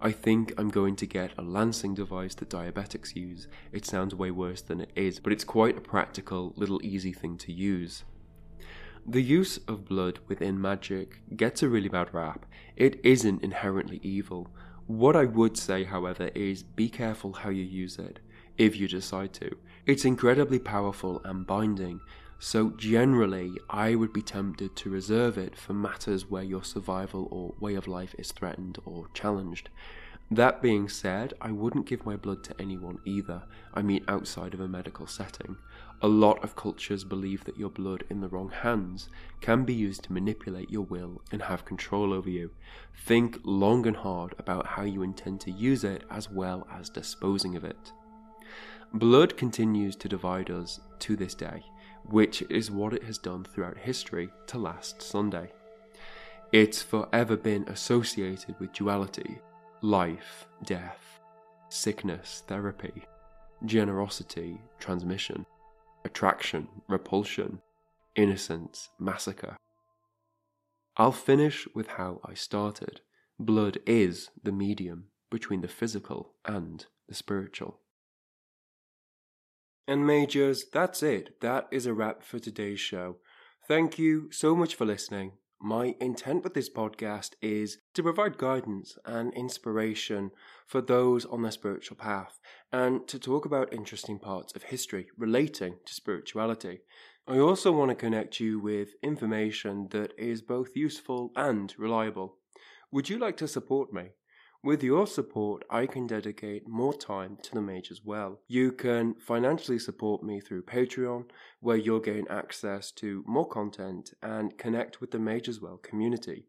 I 0.00 0.12
think 0.12 0.54
I'm 0.58 0.70
going 0.70 0.96
to 0.96 1.06
get 1.06 1.32
a 1.38 1.42
lancing 1.42 1.94
device 1.94 2.34
that 2.36 2.50
diabetics 2.50 3.14
use. 3.14 3.48
It 3.72 3.86
sounds 3.86 4.14
way 4.14 4.30
worse 4.30 4.62
than 4.62 4.80
it 4.80 4.90
is, 4.96 5.20
but 5.20 5.32
it's 5.32 5.44
quite 5.44 5.76
a 5.76 5.82
practical, 5.82 6.52
little 6.56 6.80
easy 6.82 7.12
thing 7.12 7.36
to 7.38 7.52
use. 7.52 8.04
The 9.08 9.22
use 9.22 9.58
of 9.68 9.84
blood 9.84 10.18
within 10.26 10.60
magic 10.60 11.20
gets 11.36 11.62
a 11.62 11.68
really 11.68 11.88
bad 11.88 12.12
rap. 12.12 12.44
It 12.74 12.98
isn't 13.04 13.44
inherently 13.44 14.00
evil. 14.02 14.50
What 14.88 15.14
I 15.14 15.26
would 15.26 15.56
say, 15.56 15.84
however, 15.84 16.32
is 16.34 16.64
be 16.64 16.88
careful 16.88 17.32
how 17.32 17.50
you 17.50 17.62
use 17.62 17.98
it, 17.98 18.18
if 18.58 18.74
you 18.74 18.88
decide 18.88 19.32
to. 19.34 19.56
It's 19.86 20.04
incredibly 20.04 20.58
powerful 20.58 21.20
and 21.24 21.46
binding, 21.46 22.00
so 22.40 22.70
generally 22.70 23.52
I 23.70 23.94
would 23.94 24.12
be 24.12 24.22
tempted 24.22 24.74
to 24.74 24.90
reserve 24.90 25.38
it 25.38 25.56
for 25.56 25.72
matters 25.72 26.28
where 26.28 26.42
your 26.42 26.64
survival 26.64 27.28
or 27.30 27.54
way 27.60 27.76
of 27.76 27.86
life 27.86 28.16
is 28.18 28.32
threatened 28.32 28.78
or 28.84 29.06
challenged. 29.14 29.68
That 30.32 30.60
being 30.60 30.88
said, 30.88 31.34
I 31.40 31.52
wouldn't 31.52 31.86
give 31.86 32.04
my 32.04 32.16
blood 32.16 32.42
to 32.42 32.60
anyone 32.60 32.98
either, 33.04 33.44
I 33.72 33.82
mean 33.82 34.04
outside 34.08 34.52
of 34.52 34.60
a 34.60 34.66
medical 34.66 35.06
setting. 35.06 35.58
A 36.02 36.08
lot 36.08 36.44
of 36.44 36.56
cultures 36.56 37.04
believe 37.04 37.44
that 37.44 37.56
your 37.56 37.70
blood 37.70 38.04
in 38.10 38.20
the 38.20 38.28
wrong 38.28 38.50
hands 38.50 39.08
can 39.40 39.64
be 39.64 39.72
used 39.72 40.04
to 40.04 40.12
manipulate 40.12 40.70
your 40.70 40.82
will 40.82 41.22
and 41.32 41.40
have 41.40 41.64
control 41.64 42.12
over 42.12 42.28
you. 42.28 42.50
Think 43.06 43.38
long 43.44 43.86
and 43.86 43.96
hard 43.96 44.34
about 44.38 44.66
how 44.66 44.82
you 44.82 45.02
intend 45.02 45.40
to 45.42 45.50
use 45.50 45.84
it 45.84 46.04
as 46.10 46.30
well 46.30 46.66
as 46.70 46.90
disposing 46.90 47.56
of 47.56 47.64
it. 47.64 47.92
Blood 48.92 49.36
continues 49.38 49.96
to 49.96 50.08
divide 50.08 50.50
us 50.50 50.80
to 51.00 51.16
this 51.16 51.34
day, 51.34 51.64
which 52.04 52.42
is 52.50 52.70
what 52.70 52.92
it 52.92 53.02
has 53.04 53.16
done 53.16 53.44
throughout 53.44 53.78
history 53.78 54.28
to 54.48 54.58
last 54.58 55.00
Sunday. 55.00 55.50
It's 56.52 56.82
forever 56.82 57.36
been 57.36 57.66
associated 57.68 58.54
with 58.60 58.72
duality 58.72 59.38
life, 59.82 60.46
death, 60.64 61.20
sickness, 61.68 62.42
therapy, 62.46 63.02
generosity, 63.64 64.60
transmission, 64.78 65.44
attraction, 66.06 66.68
repulsion, 66.88 67.60
innocence, 68.14 68.88
massacre. 68.98 69.56
I'll 70.96 71.12
finish 71.12 71.68
with 71.74 71.88
how 71.88 72.20
I 72.24 72.32
started. 72.34 73.00
Blood 73.38 73.78
is 73.84 74.30
the 74.42 74.52
medium 74.52 75.08
between 75.30 75.60
the 75.60 75.68
physical 75.68 76.32
and 76.44 76.86
the 77.08 77.14
spiritual. 77.14 77.80
And 79.86 80.06
Mages, 80.06 80.64
that's 80.72 81.02
it. 81.02 81.40
That 81.40 81.66
is 81.70 81.86
a 81.86 81.92
wrap 81.92 82.22
for 82.22 82.38
today's 82.38 82.80
show. 82.80 83.16
Thank 83.68 83.98
you 83.98 84.30
so 84.32 84.56
much 84.56 84.74
for 84.74 84.86
listening. 84.86 85.32
My 85.60 85.96
intent 86.00 86.44
with 86.44 86.52
this 86.52 86.68
podcast 86.68 87.30
is 87.40 87.78
to 87.94 88.02
provide 88.02 88.36
guidance 88.36 88.98
and 89.06 89.32
inspiration 89.32 90.30
for 90.66 90.82
those 90.82 91.24
on 91.24 91.40
their 91.40 91.50
spiritual 91.50 91.96
path 91.96 92.38
and 92.70 93.08
to 93.08 93.18
talk 93.18 93.46
about 93.46 93.72
interesting 93.72 94.18
parts 94.18 94.52
of 94.54 94.64
history 94.64 95.08
relating 95.16 95.76
to 95.86 95.94
spirituality. 95.94 96.80
I 97.26 97.38
also 97.38 97.72
want 97.72 97.88
to 97.88 97.94
connect 97.94 98.38
you 98.38 98.60
with 98.60 98.90
information 99.02 99.88
that 99.92 100.12
is 100.18 100.42
both 100.42 100.76
useful 100.76 101.32
and 101.34 101.74
reliable. 101.78 102.36
Would 102.92 103.08
you 103.08 103.18
like 103.18 103.38
to 103.38 103.48
support 103.48 103.94
me? 103.94 104.10
With 104.62 104.82
your 104.82 105.06
support, 105.06 105.64
I 105.70 105.86
can 105.86 106.06
dedicate 106.06 106.66
more 106.66 106.94
time 106.94 107.38
to 107.42 107.52
the 107.52 107.60
Mage's 107.60 108.04
Well. 108.04 108.40
You 108.48 108.72
can 108.72 109.14
financially 109.14 109.78
support 109.78 110.22
me 110.22 110.40
through 110.40 110.62
Patreon, 110.62 111.26
where 111.60 111.76
you'll 111.76 112.00
gain 112.00 112.26
access 112.28 112.90
to 112.92 113.22
more 113.26 113.46
content 113.46 114.12
and 114.22 114.58
connect 114.58 115.00
with 115.00 115.12
the 115.12 115.18
Mage's 115.18 115.60
Well 115.60 115.76
community. 115.76 116.46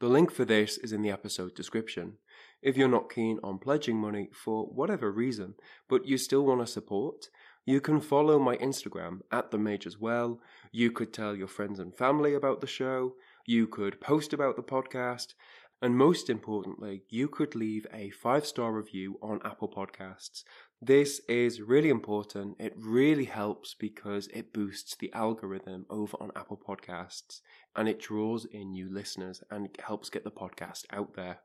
The 0.00 0.08
link 0.08 0.32
for 0.32 0.44
this 0.44 0.78
is 0.78 0.92
in 0.92 1.02
the 1.02 1.10
episode 1.10 1.54
description. 1.54 2.14
If 2.62 2.76
you're 2.76 2.88
not 2.88 3.12
keen 3.12 3.38
on 3.44 3.58
pledging 3.58 3.98
money 3.98 4.30
for 4.32 4.64
whatever 4.64 5.12
reason, 5.12 5.54
but 5.88 6.06
you 6.06 6.18
still 6.18 6.44
want 6.46 6.60
to 6.60 6.66
support, 6.66 7.28
you 7.66 7.80
can 7.80 8.00
follow 8.00 8.38
my 8.38 8.56
Instagram 8.56 9.20
at 9.30 9.50
the 9.50 9.58
Mage's 9.58 10.00
Well. 10.00 10.40
You 10.72 10.90
could 10.90 11.12
tell 11.12 11.36
your 11.36 11.46
friends 11.46 11.78
and 11.78 11.94
family 11.94 12.34
about 12.34 12.62
the 12.62 12.66
show. 12.66 13.14
You 13.46 13.66
could 13.66 14.00
post 14.00 14.32
about 14.32 14.56
the 14.56 14.62
podcast. 14.62 15.34
And 15.82 15.96
most 15.96 16.28
importantly, 16.28 17.04
you 17.08 17.26
could 17.28 17.54
leave 17.54 17.86
a 17.92 18.10
five 18.10 18.46
star 18.46 18.72
review 18.72 19.18
on 19.22 19.40
Apple 19.44 19.68
Podcasts. 19.68 20.44
This 20.80 21.20
is 21.28 21.62
really 21.62 21.88
important. 21.88 22.56
It 22.58 22.74
really 22.76 23.24
helps 23.24 23.74
because 23.74 24.28
it 24.28 24.52
boosts 24.52 24.94
the 24.96 25.12
algorithm 25.14 25.86
over 25.88 26.16
on 26.20 26.32
Apple 26.36 26.58
Podcasts 26.58 27.40
and 27.74 27.88
it 27.88 27.98
draws 27.98 28.44
in 28.44 28.72
new 28.72 28.92
listeners 28.92 29.42
and 29.50 29.68
helps 29.82 30.10
get 30.10 30.22
the 30.22 30.30
podcast 30.30 30.84
out 30.92 31.14
there. 31.14 31.40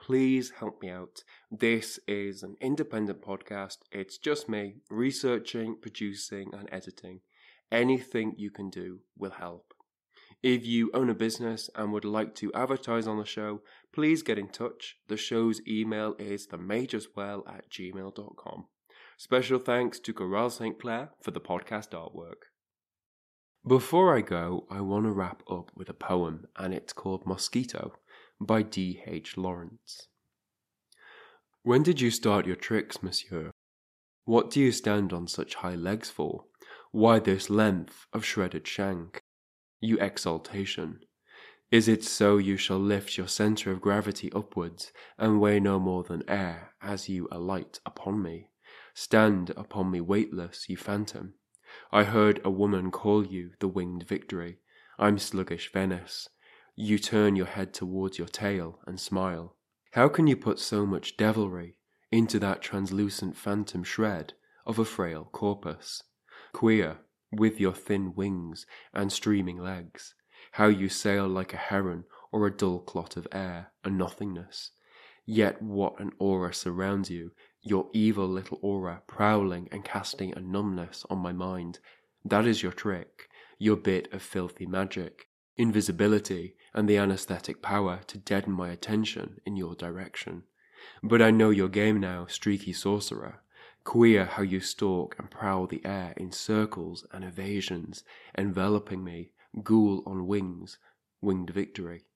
Please 0.00 0.50
help 0.50 0.80
me 0.80 0.90
out. 0.90 1.24
This 1.50 1.98
is 2.06 2.44
an 2.44 2.56
independent 2.60 3.22
podcast. 3.22 3.78
It's 3.90 4.18
just 4.18 4.48
me 4.48 4.76
researching, 4.88 5.76
producing, 5.80 6.50
and 6.52 6.68
editing. 6.70 7.20
Anything 7.72 8.34
you 8.36 8.50
can 8.52 8.70
do 8.70 9.00
will 9.16 9.32
help. 9.32 9.73
If 10.44 10.66
you 10.66 10.90
own 10.92 11.08
a 11.08 11.14
business 11.14 11.70
and 11.74 11.90
would 11.90 12.04
like 12.04 12.34
to 12.34 12.52
advertise 12.52 13.06
on 13.06 13.16
the 13.16 13.24
show, 13.24 13.62
please 13.94 14.22
get 14.22 14.38
in 14.38 14.48
touch. 14.48 14.98
The 15.08 15.16
show's 15.16 15.62
email 15.66 16.14
is 16.18 16.46
themageswell 16.46 17.48
at 17.48 17.70
gmail.com. 17.70 18.66
Special 19.16 19.58
thanks 19.58 19.98
to 20.00 20.12
Coral 20.12 20.50
St. 20.50 20.78
Clair 20.78 21.12
for 21.22 21.30
the 21.30 21.40
podcast 21.40 21.92
artwork. 21.92 22.50
Before 23.66 24.14
I 24.14 24.20
go, 24.20 24.66
I 24.70 24.82
want 24.82 25.06
to 25.06 25.12
wrap 25.12 25.42
up 25.50 25.70
with 25.74 25.88
a 25.88 25.94
poem, 25.94 26.44
and 26.58 26.74
it's 26.74 26.92
called 26.92 27.24
Mosquito 27.24 27.94
by 28.38 28.60
D. 28.60 29.02
H. 29.06 29.38
Lawrence. 29.38 30.08
When 31.62 31.82
did 31.82 32.02
you 32.02 32.10
start 32.10 32.46
your 32.46 32.56
tricks, 32.56 33.02
monsieur? 33.02 33.50
What 34.26 34.50
do 34.50 34.60
you 34.60 34.72
stand 34.72 35.14
on 35.14 35.26
such 35.26 35.54
high 35.54 35.74
legs 35.74 36.10
for? 36.10 36.44
Why 36.90 37.18
this 37.18 37.48
length 37.48 38.04
of 38.12 38.26
shredded 38.26 38.68
shank? 38.68 39.23
You 39.84 39.98
exaltation. 39.98 41.00
Is 41.70 41.88
it 41.88 42.04
so 42.04 42.38
you 42.38 42.56
shall 42.56 42.78
lift 42.78 43.18
your 43.18 43.28
centre 43.28 43.72
of 43.72 43.80
gravity 43.80 44.32
upwards, 44.32 44.92
and 45.18 45.40
weigh 45.40 45.60
no 45.60 45.78
more 45.78 46.04
than 46.04 46.28
air, 46.28 46.72
as 46.80 47.08
you 47.08 47.28
alight 47.30 47.80
upon 47.84 48.22
me? 48.22 48.50
Stand 48.94 49.50
upon 49.50 49.90
me 49.90 50.00
weightless, 50.00 50.68
you 50.68 50.76
phantom. 50.76 51.34
I 51.90 52.04
heard 52.04 52.40
a 52.44 52.50
woman 52.50 52.90
call 52.90 53.26
you 53.26 53.52
the 53.58 53.68
winged 53.68 54.06
victory. 54.06 54.58
I'm 54.98 55.18
sluggish 55.18 55.72
Venice. 55.72 56.28
You 56.76 56.98
turn 56.98 57.34
your 57.34 57.46
head 57.46 57.74
towards 57.74 58.18
your 58.18 58.28
tail 58.28 58.78
and 58.86 59.00
smile. 59.00 59.56
How 59.92 60.08
can 60.08 60.26
you 60.26 60.36
put 60.36 60.58
so 60.60 60.86
much 60.86 61.16
devilry 61.16 61.76
into 62.12 62.38
that 62.38 62.62
translucent 62.62 63.36
phantom 63.36 63.82
shred 63.82 64.34
of 64.64 64.78
a 64.78 64.84
frail 64.84 65.28
corpus? 65.32 66.02
Queer, 66.52 66.98
with 67.38 67.60
your 67.60 67.74
thin 67.74 68.14
wings 68.14 68.66
and 68.92 69.12
streaming 69.12 69.58
legs, 69.58 70.14
how 70.52 70.66
you 70.66 70.88
sail 70.88 71.26
like 71.26 71.52
a 71.52 71.58
heron 71.58 72.04
or 72.32 72.46
a 72.46 72.56
dull 72.56 72.80
clot 72.80 73.16
of 73.16 73.28
air, 73.32 73.72
a 73.84 73.90
nothingness. 73.90 74.70
Yet 75.26 75.62
what 75.62 76.00
an 76.00 76.12
aura 76.18 76.52
surrounds 76.52 77.10
you, 77.10 77.32
your 77.62 77.88
evil 77.94 78.28
little 78.28 78.58
aura 78.62 79.02
prowling 79.06 79.68
and 79.72 79.84
casting 79.84 80.36
a 80.36 80.40
numbness 80.40 81.04
on 81.08 81.18
my 81.18 81.32
mind. 81.32 81.78
That 82.24 82.46
is 82.46 82.62
your 82.62 82.72
trick, 82.72 83.28
your 83.58 83.76
bit 83.76 84.12
of 84.12 84.22
filthy 84.22 84.66
magic, 84.66 85.28
invisibility, 85.56 86.56
and 86.74 86.88
the 86.88 86.98
anesthetic 86.98 87.62
power 87.62 88.00
to 88.08 88.18
deaden 88.18 88.52
my 88.52 88.70
attention 88.70 89.38
in 89.46 89.56
your 89.56 89.74
direction. 89.74 90.42
But 91.02 91.22
I 91.22 91.30
know 91.30 91.50
your 91.50 91.68
game 91.68 92.00
now, 92.00 92.26
streaky 92.26 92.72
sorcerer. 92.72 93.40
Queer 93.84 94.24
how 94.24 94.42
you 94.42 94.60
stalk 94.60 95.14
and 95.18 95.30
prowl 95.30 95.66
the 95.66 95.84
air 95.84 96.14
in 96.16 96.32
circles 96.32 97.06
and 97.12 97.22
evasions, 97.22 98.02
enveloping 98.36 99.04
me, 99.04 99.32
ghoul 99.62 100.02
on 100.06 100.26
wings, 100.26 100.78
winged 101.20 101.50
victory. 101.50 102.06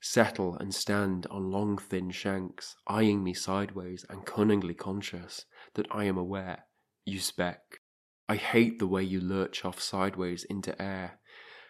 Settle 0.00 0.56
and 0.56 0.74
stand 0.74 1.26
on 1.30 1.50
long 1.50 1.76
thin 1.76 2.10
shanks, 2.10 2.76
eyeing 2.86 3.22
me 3.22 3.34
sideways 3.34 4.06
and 4.08 4.24
cunningly 4.24 4.74
conscious 4.74 5.44
that 5.74 5.86
I 5.90 6.04
am 6.04 6.16
aware, 6.16 6.64
you 7.04 7.20
speck. 7.20 7.82
I 8.26 8.36
hate 8.36 8.78
the 8.78 8.86
way 8.86 9.02
you 9.02 9.20
lurch 9.20 9.66
off 9.66 9.80
sideways 9.80 10.44
into 10.44 10.80
air, 10.80 11.20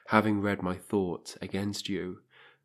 having 0.06 0.40
read 0.40 0.62
my 0.62 0.76
thoughts 0.76 1.36
against 1.42 1.88
you. 1.88 2.20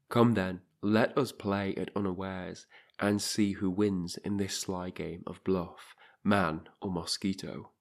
Come 0.10 0.36
then, 0.36 0.62
let 0.84 1.18
us 1.18 1.32
play 1.32 1.76
at 1.76 1.90
unawares, 1.96 2.68
and 3.00 3.20
see 3.20 3.54
who 3.54 3.72
wins 3.72 4.18
in 4.18 4.38
this 4.38 4.56
sly 4.56 4.92
game 4.92 5.24
of 5.26 5.44
bluff 5.44 5.96
man 6.28 6.68
or 6.82 6.92
mosquito. 6.92 7.72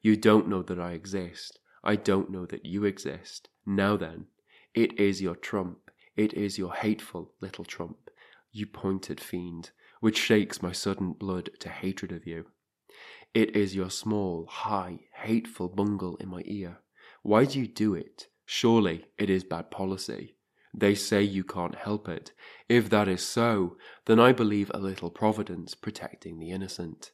You 0.00 0.16
don't 0.16 0.48
know 0.48 0.62
that 0.62 0.78
I 0.78 0.92
exist. 0.92 1.58
I 1.82 1.96
don't 1.96 2.30
know 2.30 2.46
that 2.46 2.64
you 2.64 2.84
exist. 2.84 3.48
Now 3.66 3.96
then, 3.96 4.26
it 4.74 4.98
is 4.98 5.20
your 5.20 5.34
trump. 5.34 5.90
It 6.16 6.32
is 6.34 6.56
your 6.56 6.72
hateful 6.72 7.32
little 7.40 7.64
trump, 7.64 8.10
you 8.52 8.66
pointed 8.66 9.20
fiend, 9.20 9.70
which 10.00 10.18
shakes 10.18 10.62
my 10.62 10.72
sudden 10.72 11.12
blood 11.12 11.50
to 11.60 11.68
hatred 11.68 12.12
of 12.12 12.26
you. 12.26 12.46
It 13.34 13.56
is 13.56 13.74
your 13.74 13.90
small, 13.90 14.46
high, 14.46 15.00
hateful 15.14 15.68
bungle 15.68 16.16
in 16.16 16.28
my 16.28 16.42
ear. 16.44 16.78
Why 17.22 17.44
do 17.44 17.58
you 17.58 17.66
do 17.66 17.94
it? 17.94 18.28
Surely 18.44 19.06
it 19.18 19.30
is 19.30 19.44
bad 19.44 19.70
policy. 19.70 20.36
They 20.74 20.94
say 20.94 21.22
you 21.22 21.44
can't 21.44 21.74
help 21.74 22.08
it. 22.08 22.32
If 22.68 22.90
that 22.90 23.08
is 23.08 23.22
so, 23.22 23.76
then 24.06 24.20
I 24.20 24.32
believe 24.32 24.70
a 24.72 24.78
little 24.78 25.10
providence 25.10 25.74
protecting 25.74 26.38
the 26.38 26.50
innocent 26.50 27.10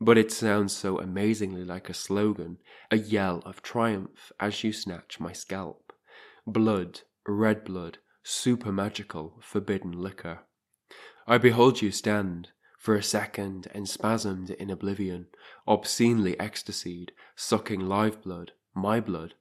but 0.00 0.16
it 0.18 0.30
sounds 0.30 0.76
so 0.76 0.98
amazingly 0.98 1.64
like 1.64 1.88
a 1.88 1.94
slogan, 1.94 2.58
a 2.90 2.96
yell 2.96 3.42
of 3.44 3.62
triumph 3.62 4.32
as 4.38 4.62
you 4.62 4.72
snatch 4.72 5.18
my 5.18 5.32
scalp. 5.32 5.92
blood, 6.46 7.00
red 7.26 7.64
blood, 7.64 7.98
super 8.22 8.72
magical, 8.72 9.38
forbidden 9.40 9.92
liquor. 9.92 10.40
I 11.26 11.36
behold 11.38 11.82
you 11.82 11.90
stand, 11.90 12.48
for 12.78 12.94
a 12.94 13.02
second 13.02 13.66
enspasmed 13.74 14.50
in 14.50 14.70
oblivion, 14.70 15.26
obscenely 15.66 16.38
ecstasied, 16.40 17.12
sucking 17.36 17.80
live 17.80 18.22
blood, 18.22 18.52
my 18.74 19.00
blood. 19.00 19.34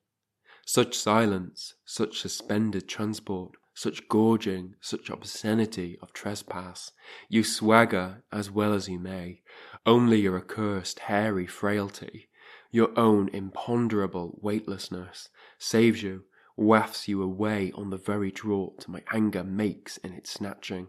Such 0.66 0.98
silence, 0.98 1.76
such 1.86 2.20
suspended 2.20 2.90
transport, 2.90 3.56
such 3.78 4.08
gorging, 4.08 4.74
such 4.82 5.08
obscenity 5.08 6.00
of 6.02 6.12
trespass. 6.12 6.94
You 7.30 7.44
swagger 7.44 8.24
as 8.32 8.50
well 8.50 8.74
as 8.74 8.90
you 8.90 8.98
may, 8.98 9.44
only 9.86 10.20
your 10.20 10.36
accursed 10.36 10.98
hairy 10.98 11.46
frailty, 11.46 12.28
your 12.72 12.90
own 12.98 13.30
imponderable 13.30 14.40
weightlessness, 14.42 15.30
saves 15.60 16.02
you, 16.02 16.24
wafts 16.56 17.08
you 17.08 17.22
away 17.22 17.72
on 17.76 17.92
the 17.92 17.98
very 17.98 18.32
draught 18.32 18.88
my 18.88 19.04
anger 19.14 19.44
makes 19.44 19.98
in 19.98 20.12
its 20.12 20.32
snatching. 20.32 20.88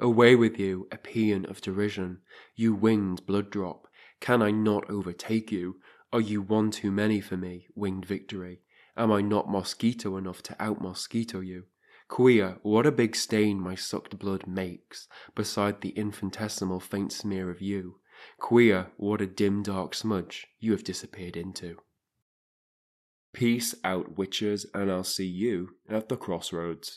Away 0.00 0.34
with 0.34 0.58
you, 0.58 0.88
a 0.90 0.96
paean 0.96 1.44
of 1.44 1.60
derision, 1.60 2.22
you 2.56 2.74
winged 2.74 3.24
blood 3.24 3.50
drop. 3.50 3.86
Can 4.18 4.42
I 4.42 4.50
not 4.50 4.90
overtake 4.90 5.52
you? 5.52 5.76
Are 6.12 6.20
you 6.20 6.42
one 6.42 6.72
too 6.72 6.90
many 6.90 7.20
for 7.20 7.36
me, 7.36 7.68
winged 7.76 8.04
victory? 8.04 8.62
Am 8.96 9.12
I 9.12 9.20
not 9.20 9.48
mosquito 9.48 10.16
enough 10.16 10.42
to 10.42 10.60
out 10.60 10.80
mosquito 10.80 11.38
you? 11.38 11.66
Queer, 12.08 12.58
what 12.62 12.86
a 12.86 12.92
big 12.92 13.16
stain 13.16 13.60
my 13.60 13.74
sucked 13.74 14.18
blood 14.18 14.46
makes 14.46 15.08
beside 15.34 15.80
the 15.80 15.90
infinitesimal 15.90 16.80
faint 16.80 17.12
smear 17.12 17.50
of 17.50 17.60
you. 17.60 18.00
Queer, 18.38 18.92
what 18.96 19.20
a 19.20 19.26
dim 19.26 19.62
dark 19.62 19.94
smudge 19.94 20.46
you 20.58 20.72
have 20.72 20.84
disappeared 20.84 21.36
into. 21.36 21.76
Peace 23.32 23.74
out, 23.84 24.16
witches, 24.16 24.66
and 24.72 24.90
I'll 24.90 25.04
see 25.04 25.26
you 25.26 25.76
at 25.88 26.08
the 26.08 26.16
crossroads. 26.16 26.96